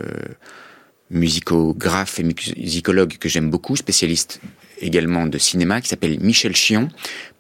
[1.10, 4.40] musicographe et musicologue que j'aime beaucoup, spécialiste
[4.80, 6.90] également de cinéma, qui s'appelle Michel Chion,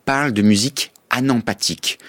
[0.05, 1.99] parle de musique anampathique,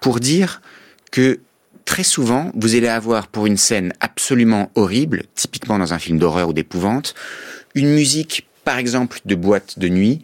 [0.00, 0.62] pour dire
[1.10, 1.40] que
[1.84, 6.48] très souvent, vous allez avoir pour une scène absolument horrible, typiquement dans un film d'horreur
[6.48, 7.14] ou d'épouvante,
[7.74, 10.22] une musique, par exemple, de boîte de nuit,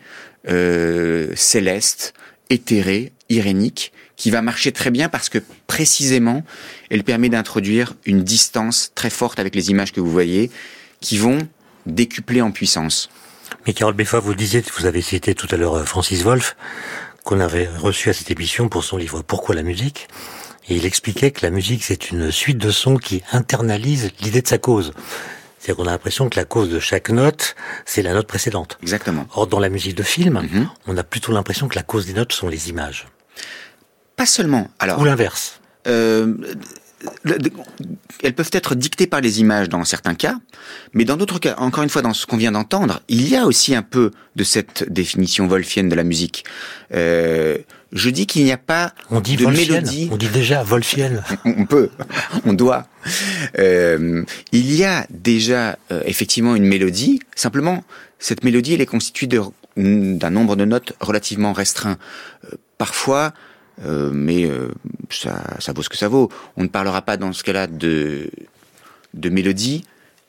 [0.49, 2.15] euh, céleste,
[2.51, 6.43] éthérée, irénique, qui va marcher très bien parce que précisément,
[6.91, 10.51] elle permet d'introduire une distance très forte avec les images que vous voyez,
[11.01, 11.39] qui vont
[11.87, 13.11] décupler en puissance.
[13.67, 16.57] Mais Carole Beffa, vous disiez, vous avez cité tout à l'heure Francis Wolff,
[17.25, 20.09] qu'on avait reçu à cette émission pour son livre Pourquoi la musique?
[20.69, 24.49] Et il expliquait que la musique, c'est une suite de sons qui internalise l'idée de
[24.49, 24.93] sa cause.
[25.59, 28.79] C'est-à-dire qu'on a l'impression que la cause de chaque note, c'est la note précédente.
[28.83, 29.27] Exactement.
[29.35, 30.67] Or, dans la musique de film, mm -hmm.
[30.87, 33.07] on a plutôt l'impression que la cause des notes sont les images.
[34.17, 34.71] Pas seulement.
[34.79, 35.01] Alors.
[35.01, 35.61] Ou l'inverse.
[35.87, 36.35] Euh,
[38.23, 40.37] elles peuvent être dictées par les images dans certains cas,
[40.93, 43.47] mais dans d'autres cas, encore une fois, dans ce qu'on vient d'entendre, il y a
[43.47, 46.45] aussi un peu de cette définition wolfienne de la musique.
[46.95, 47.59] Euh,
[47.93, 50.09] je dis qu'il n'y a pas on dit de mélodie.
[50.13, 51.23] On dit déjà wolfienne.
[51.45, 51.91] on peut,
[52.45, 52.87] on doit.
[53.59, 57.21] Euh, il y a déjà euh, effectivement une mélodie.
[57.35, 57.85] Simplement,
[58.19, 59.29] cette mélodie, elle est constituée
[59.77, 61.99] d'un nombre de notes relativement restreint.
[62.45, 63.33] Euh, parfois,
[63.85, 64.69] euh, mais euh,
[65.11, 66.31] ça, ça vaut ce que ça vaut.
[66.57, 68.31] On ne parlera pas dans ce cas-là de,
[69.15, 69.85] de mélodie,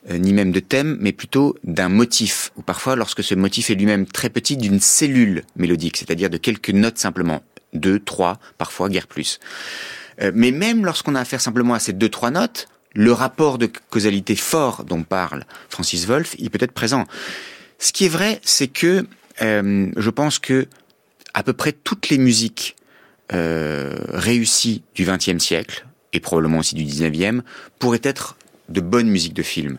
[0.08, 3.74] euh, ni même de thème, mais plutôt d'un motif, ou parfois lorsque ce motif est
[3.74, 7.42] lui-même très petit, d'une cellule mélodique, c'est-à-dire de quelques notes simplement,
[7.74, 9.40] deux, trois, parfois guère plus.
[10.22, 13.66] Euh, mais même lorsqu'on a affaire simplement à ces deux, trois notes, le rapport de
[13.90, 17.04] causalité fort dont parle Francis Wolff, il peut être présent.
[17.78, 19.06] Ce qui est vrai, c'est que
[19.42, 20.66] euh, je pense que
[21.34, 22.76] à peu près toutes les musiques
[23.32, 27.42] euh, réussies du XXe siècle, et probablement aussi du XIXe,
[27.78, 28.36] pourraient être
[28.70, 29.78] de bonnes musiques de film.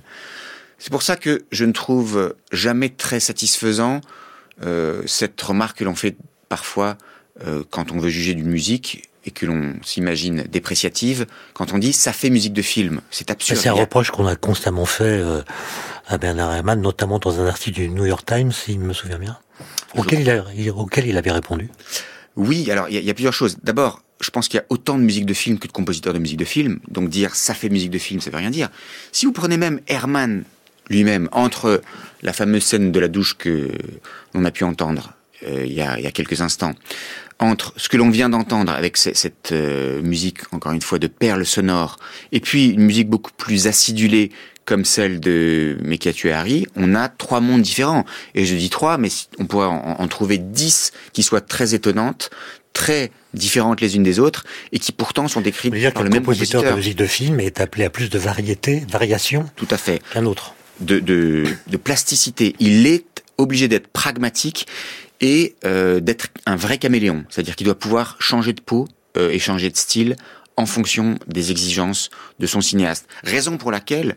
[0.77, 4.01] C'est pour ça que je ne trouve jamais très satisfaisant
[4.63, 6.15] euh, cette remarque que l'on fait
[6.49, 6.97] parfois
[7.45, 11.93] euh, quand on veut juger d'une musique et que l'on s'imagine dépréciative, quand on dit
[11.93, 13.59] ça fait musique de film, c'est absurde.
[13.59, 15.41] C'est un reproche qu'on a constamment fait euh,
[16.07, 19.37] à Bernard Herrmann, notamment dans un article du New York Times, si me souviens bien,
[19.95, 21.69] auquel, il, auquel il avait répondu.
[22.35, 23.57] Oui, alors il y, y, a plusieurs choses.
[23.61, 26.19] D'abord, je pense qu'il y a autant de musique de film que de compositeurs de
[26.19, 26.79] musique de film.
[26.87, 28.69] Donc dire ça fait musique de film, ça veut rien dire.
[29.11, 30.43] Si vous prenez même Herman
[30.89, 31.81] lui-même, entre
[32.21, 33.69] la fameuse scène de la douche que
[34.33, 35.13] l'on a pu entendre
[35.47, 36.73] euh, il, y a, il, y a, quelques instants,
[37.39, 41.45] entre ce que l'on vient d'entendre avec cette euh, musique, encore une fois, de perles
[41.45, 41.97] sonores,
[42.31, 44.31] et puis une musique beaucoup plus acidulée
[44.65, 48.05] comme celle de Mekia Harry, on a trois mondes différents.
[48.35, 49.09] Et je dis trois, mais
[49.39, 52.29] on pourrait en trouver dix qui soient très étonnantes,
[52.71, 56.63] très différentes les unes des autres et qui pourtant sont décrites par le, même compositeur.
[56.63, 59.45] de musique de film est appelé à plus de variété, variation.
[59.55, 60.01] Tout à fait.
[60.13, 60.55] Qu'un autre.
[60.79, 62.55] De, de, de, plasticité.
[62.59, 64.65] Il est obligé d'être pragmatique
[65.19, 67.23] et euh, d'être un vrai caméléon.
[67.29, 70.15] C'est-à-dire qu'il doit pouvoir changer de peau euh, et changer de style
[70.57, 72.09] en fonction des exigences
[72.39, 73.07] de son cinéaste.
[73.23, 74.15] Raison pour laquelle,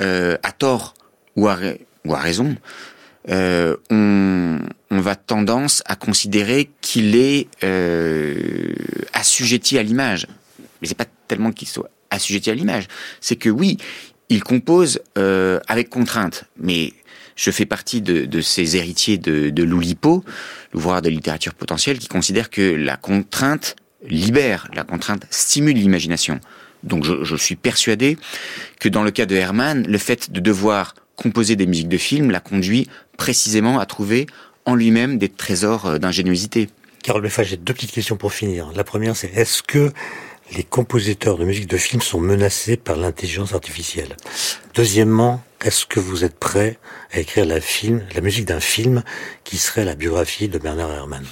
[0.00, 0.94] euh, à tort
[1.36, 1.58] ou à,
[2.04, 2.56] ou à raison,
[3.28, 4.58] euh, on,
[4.90, 8.74] on, va tendance à considérer qu'il est euh,
[9.12, 10.26] assujetti à l'image.
[10.80, 12.86] Mais c'est pas tellement qu'il soit assujetti à l'image,
[13.20, 13.78] c'est que oui,
[14.28, 16.92] il compose euh, avec contrainte, mais
[17.36, 20.24] je fais partie de, de ces héritiers de, de l'Oulipo,
[20.72, 23.76] l'ouvrage de littérature potentielle, qui considère que la contrainte
[24.08, 26.40] libère, la contrainte stimule l'imagination.
[26.82, 28.16] Donc je, je, suis persuadé
[28.80, 32.30] que dans le cas de Herman, le fait de devoir composer des musiques de film
[32.30, 34.26] l'a conduit précisément à trouver
[34.66, 36.68] en lui-même des trésors euh, d'ingéniosité.
[37.02, 38.72] Carole Beffa, j'ai deux petites questions pour finir.
[38.74, 39.92] La première, c'est est-ce que
[40.54, 44.16] les compositeurs de musique de film sont menacés par l'intelligence artificielle
[44.74, 46.78] Deuxièmement, est-ce que vous êtes prêt
[47.12, 49.02] à écrire la, film, la musique d'un film
[49.42, 51.24] qui serait la biographie de Bernard Herrmann?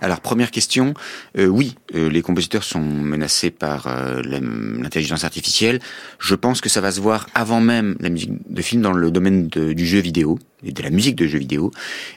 [0.00, 0.94] Alors première question,
[1.36, 5.80] euh, oui, euh, les compositeurs sont menacés par euh, l'intelligence artificielle.
[6.20, 9.10] Je pense que ça va se voir avant même la musique de film dans le
[9.10, 11.70] domaine du jeu vidéo et de la musique de jeu vidéo.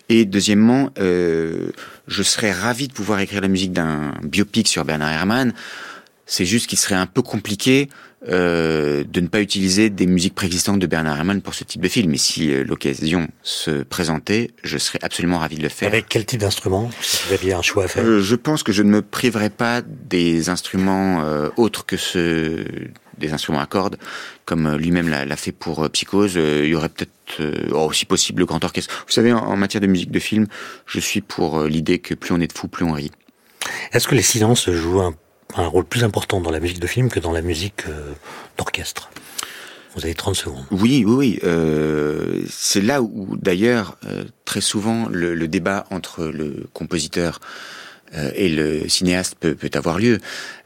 [0.10, 1.72] Et deuxièmement, euh,
[2.08, 5.54] je serais ravi de pouvoir écrire la musique d'un biopic sur Bernard Herrmann.
[6.30, 7.90] C'est juste qu'il serait un peu compliqué
[8.28, 11.88] euh, de ne pas utiliser des musiques préexistantes de Bernard Herrmann pour ce type de
[11.88, 12.12] film.
[12.12, 15.88] Mais si euh, l'occasion se présentait, je serais absolument ravi de le faire.
[15.88, 18.04] Avec quel type d'instrument Si vous aviez un choix à faire?
[18.04, 22.66] Euh, Je pense que je ne me priverai pas des instruments euh, autres que ceux
[23.18, 23.98] des instruments à cordes,
[24.46, 26.36] comme lui-même l'a fait pour Psychose.
[26.36, 29.06] Il y aurait peut-être, oh, si possible, le grand orchestre.
[29.08, 30.46] Vous savez, en, en matière de musique de film,
[30.86, 33.10] je suis pour l'idée que plus on est de fous, plus on rit.
[33.92, 35.16] Est-ce que les silences jouent un
[35.56, 38.14] un rôle plus important dans la musique de film que dans la musique euh,
[38.58, 39.10] d'orchestre.
[39.96, 40.66] Vous avez 30 secondes.
[40.70, 41.40] Oui, oui, oui.
[41.44, 47.40] Euh, c'est là où, d'ailleurs, euh, très souvent, le, le, débat entre le compositeur
[48.16, 50.20] euh, et le cinéaste peut, peut avoir lieu.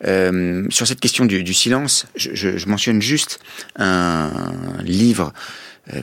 [0.06, 3.40] Euh, sur cette question du, du silence, je, je, je, mentionne juste
[3.78, 4.32] un
[4.84, 5.32] livre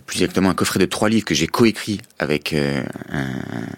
[0.06, 3.28] plus exactement un coffret de trois livres que j'ai coécrit avec euh, un,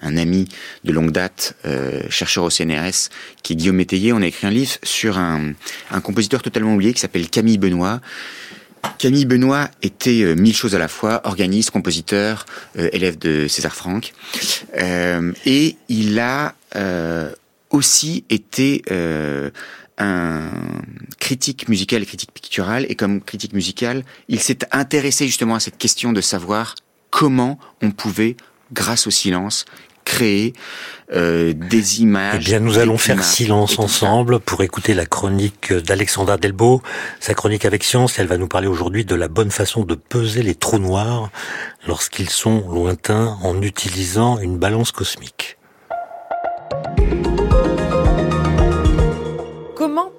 [0.03, 0.46] un, ami
[0.84, 3.11] de longue date, euh, chercheur au CNRS,
[3.42, 4.12] qui est Guillaume Métayer.
[4.12, 5.53] On a écrit un livre sur un,
[5.90, 8.01] un compositeur totalement oublié qui s'appelle Camille Benoît.
[8.98, 12.46] Camille Benoît était euh, mille choses à la fois, organiste, compositeur,
[12.78, 14.12] euh, élève de César Franck,
[14.78, 16.55] euh, et il a
[17.70, 18.82] aussi été
[20.01, 20.51] un
[21.18, 25.78] critique musical et critique picturale, et comme critique musicale, il s'est intéressé justement à cette
[25.78, 26.74] question de savoir
[27.11, 28.36] comment on pouvait,
[28.72, 29.66] grâce au silence,
[30.05, 30.55] créer
[31.12, 32.36] euh, des images.
[32.40, 36.82] Eh bien, nous allons faire silence ensemble pour écouter la chronique d'Alexandra Delbo.
[37.20, 40.42] Sa chronique avec science, elle va nous parler aujourd'hui de la bonne façon de peser
[40.42, 41.30] les trous noirs
[41.86, 45.59] lorsqu'ils sont lointains en utilisant une balance cosmique.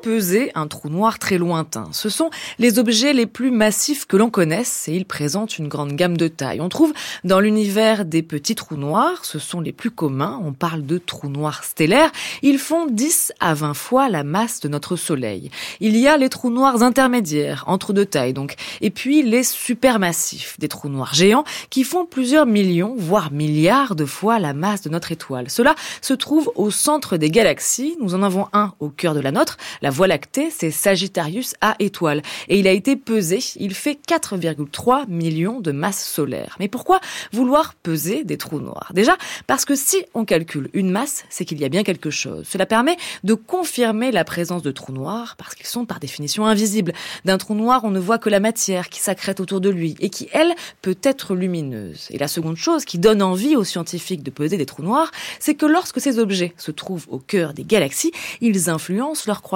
[0.02, 4.30] Peser un trou noir très lointain Ce sont les objets les plus massifs que l'on
[4.30, 6.60] connaisse et ils présentent une grande gamme de tailles.
[6.60, 10.86] On trouve dans l'univers des petits trous noirs, ce sont les plus communs, on parle
[10.86, 12.12] de trous noirs stellaires,
[12.42, 15.52] ils font 10 à 20 fois la masse de notre Soleil.
[15.80, 20.60] Il y a les trous noirs intermédiaires, entre deux tailles donc, et puis les supermassifs,
[20.60, 24.90] des trous noirs géants qui font plusieurs millions, voire milliards de fois la masse de
[24.90, 25.50] notre étoile.
[25.50, 29.32] Cela se trouve au centre des galaxies, nous en avons un au cœur de la
[29.32, 32.22] nôtre, La Voie lactée, c'est Sagittarius A étoile.
[32.48, 33.40] Et il a été pesé.
[33.58, 36.56] Il fait 4,3 millions de masses solaires.
[36.60, 37.00] Mais pourquoi
[37.32, 38.92] vouloir peser des trous noirs?
[38.94, 39.18] Déjà,
[39.48, 42.48] parce que si on calcule une masse, c'est qu'il y a bien quelque chose.
[42.50, 46.94] Cela permet de confirmer la présence de trous noirs, parce qu'ils sont par définition invisibles.
[47.26, 50.10] D'un trou noir, on ne voit que la matière qui s'accrète autour de lui et
[50.10, 52.08] qui, elle, peut être lumineuse.
[52.10, 55.56] Et la seconde chose qui donne envie aux scientifiques de peser des trous noirs, c'est
[55.56, 58.12] que lorsque ces objets se trouvent au cœur des galaxies,
[58.42, 59.51] ils influencent leur croissance.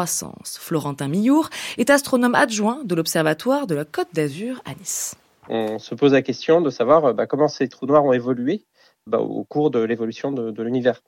[0.60, 5.16] Florentin Millour est astronome adjoint de l'Observatoire de la Côte d'Azur à Nice.
[5.48, 8.66] On se pose la question de savoir bah, comment ces trous noirs ont évolué
[9.08, 11.02] bah, au cours de l'évolution de, l'univers.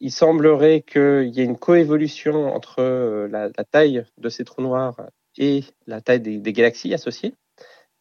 [0.00, 4.96] Il semblerait qu'il y ait une coévolution entre euh, la, taille de ces trous noirs
[5.36, 7.34] et la taille des galaxies associées.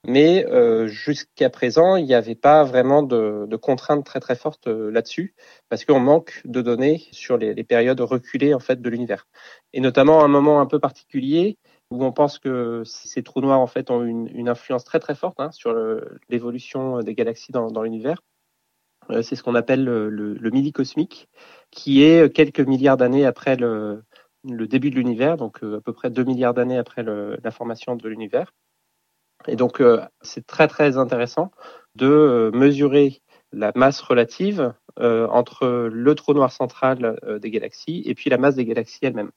[0.08, 4.66] Mais euh, jusqu'à présent, il n'y avait pas vraiment de, de, contraintes très très fortes
[4.68, 5.36] euh, là-dessus,
[5.70, 9.28] parce qu'on manque de données sur les, les, périodes reculées en fait de l'univers,
[9.74, 11.58] et notamment un moment un peu particulier
[11.92, 15.14] où on pense que ces trous noirs en fait ont une, une influence très très
[15.14, 15.76] forte hein, sur
[16.30, 18.24] l'évolution des galaxies dans, dans l'univers.
[19.12, 21.30] Euh, c'est ce qu'on appelle le, le, midi cosmique,
[21.70, 24.04] qui est quelques milliards d'années après le,
[24.50, 28.08] le, début de l'univers, donc à peu près 2 milliards d'années après la formation de
[28.10, 28.54] l'univers.
[29.48, 31.52] Et donc, euh, c'est très très intéressant
[31.96, 33.22] de euh, mesurer
[33.52, 38.56] la masse relative euh, entre le trou noir central des galaxies et puis la masse
[38.56, 39.32] des galaxies elles-mêmes.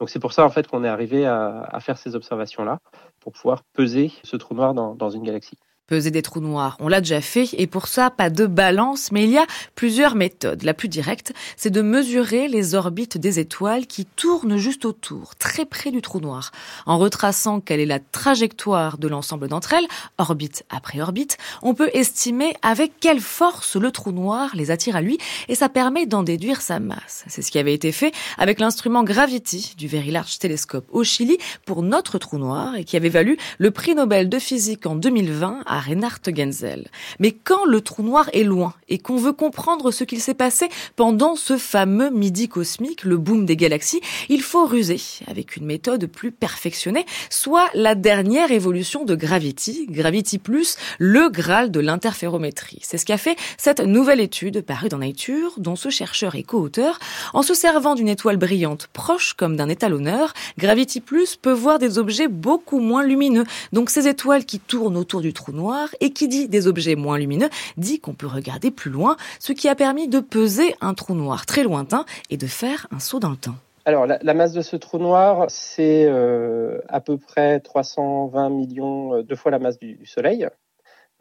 [0.00, 2.80] Donc c'est pour ça en fait qu'on est arrivé à, faire ces observations-là
[3.20, 6.76] pour pouvoir peser ce trou noir dans une galaxie peser des trous noirs.
[6.80, 10.14] On l'a déjà fait et pour ça, pas de balance, mais il y a plusieurs
[10.14, 10.62] méthodes.
[10.62, 15.66] La plus directe, c'est de mesurer les orbites des étoiles qui tournent juste autour, très
[15.66, 16.50] près du trou noir.
[16.86, 19.86] En retraçant quelle est la trajectoire de l'ensemble d'entre elles,
[20.18, 25.02] orbite après orbite, on peut estimer avec quelle force le trou noir les attire à
[25.02, 25.18] lui
[25.48, 27.24] et ça permet d'en déduire sa masse.
[27.28, 31.38] C'est ce qui avait été fait avec l'instrument Gravity du Very Large Telescope au Chili
[31.66, 35.60] pour notre trou noir et qui avait valu le prix Nobel de physique en 2020
[35.72, 36.88] à Reinhard Genzel.
[37.18, 40.68] Mais quand le trou noir est loin et qu'on veut comprendre ce qu'il s'est passé
[40.96, 46.06] pendant ce fameux midi cosmique, le boom des galaxies, il faut ruser avec une méthode
[46.06, 52.80] plus perfectionnée, soit la dernière évolution de Gravity, Gravity Plus, le graal de l'interférométrie.
[52.82, 56.98] C'est ce qu'a fait cette nouvelle étude parue dans Nature, dont ce chercheur est co-auteur.
[57.32, 61.96] En se servant d'une étoile brillante proche comme d'un étalonneur, Gravity Plus peut voir des
[61.96, 63.44] objets beaucoup moins lumineux.
[63.72, 65.61] Donc ces étoiles qui tournent autour du trou noir
[66.00, 69.68] et qui dit des objets moins lumineux dit qu'on peut regarder plus loin, ce qui
[69.68, 73.30] a permis de peser un trou noir très lointain et de faire un saut dans
[73.30, 73.54] le temps.
[73.84, 79.22] Alors, la, masse de ce trou noir, c'est euh, à peu près 320 millions euh,
[79.24, 80.48] de fois la masse du, Soleil.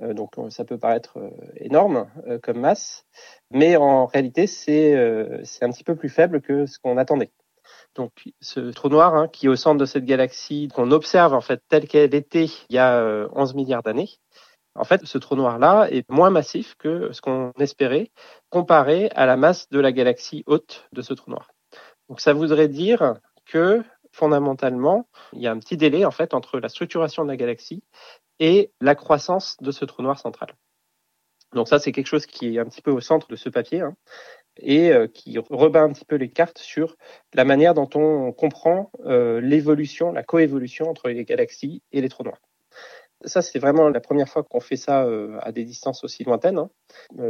[0.03, 1.17] Euh, donc, ça peut paraître
[1.55, 2.07] énorme
[2.43, 3.05] comme masse,
[3.49, 4.93] mais en réalité, c'est
[5.61, 7.31] un petit peu plus faible que ce qu'on attendait.
[7.95, 11.41] Donc ce trou noir hein, qui est au centre de cette galaxie qu'on observe en
[11.41, 14.09] fait telle qu'elle était il y a 11 milliards d'années,
[14.75, 18.11] en fait, ce trou noir-là est moins massif que ce qu'on espérait
[18.49, 21.51] comparé à la masse de la galaxie haute de ce trou noir.
[22.07, 23.15] Donc ça voudrait dire
[23.45, 27.37] que fondamentalement, il y a un petit délai en fait entre la structuration de la
[27.37, 27.83] galaxie
[28.39, 30.55] et la croissance de ce trou noir central.
[31.53, 33.81] Donc ça, c'est quelque chose qui est un petit peu au centre de ce papier
[33.81, 33.95] hein,
[34.61, 36.95] et euh, qui rebat un petit peu les cartes sur
[37.33, 42.23] la manière dont on comprend euh, l'évolution, la coévolution entre les galaxies et les trous
[42.23, 42.41] noirs.
[43.23, 46.57] Ça, c'est vraiment la première fois qu'on fait ça euh, à des distances aussi lointaines.
[46.57, 46.71] Hein.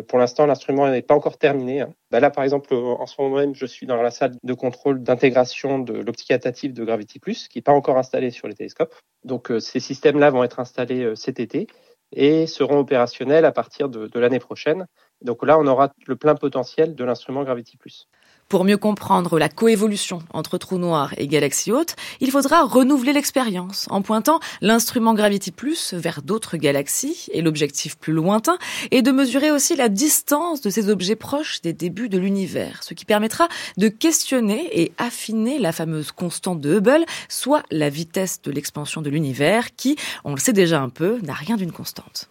[0.07, 1.81] Pour l'instant, l'instrument n'est pas encore terminé.
[1.81, 1.93] Hein.
[2.11, 5.03] Bah là, par exemple, en ce moment même, je suis dans la salle de contrôle
[5.03, 8.95] d'intégration de l'optique adaptative de Gravity Plus, qui n'est pas encore installée sur les télescopes.
[9.25, 11.67] Donc, ces systèmes-là vont être installés cet été
[12.13, 14.87] et seront opérationnels à partir de, l'année prochaine.
[15.21, 17.77] Donc là, on aura le plein potentiel de l'instrument Gravity.
[18.51, 23.87] Pour mieux comprendre la coévolution entre trous noirs et galaxies hautes, il faudra renouveler l'expérience
[23.89, 28.57] en pointant l'instrument Gravity Plus vers d'autres galaxies et l'objectif plus lointain
[28.91, 32.93] est de mesurer aussi la distance de ces objets proches des débuts de l'univers, ce
[32.93, 33.47] qui permettra
[33.77, 39.09] de questionner et affiner la fameuse constante de Hubble, soit la vitesse de l'expansion de
[39.09, 39.95] l'univers qui,
[40.25, 42.29] on le sait déjà un peu, n'a rien d'une constante.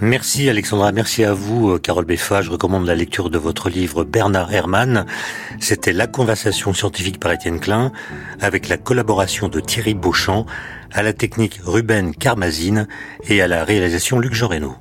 [0.00, 2.42] Merci Alexandra, merci à vous Carole Beffa.
[2.42, 4.81] Je recommande la lecture de votre livre Bernard Herrmann.
[5.60, 7.92] C'était la conversation scientifique par Étienne Klein
[8.40, 10.46] avec la collaboration de Thierry Beauchamp
[10.92, 12.86] à la technique Ruben Carmazine
[13.28, 14.76] et à la réalisation Luc Joreno.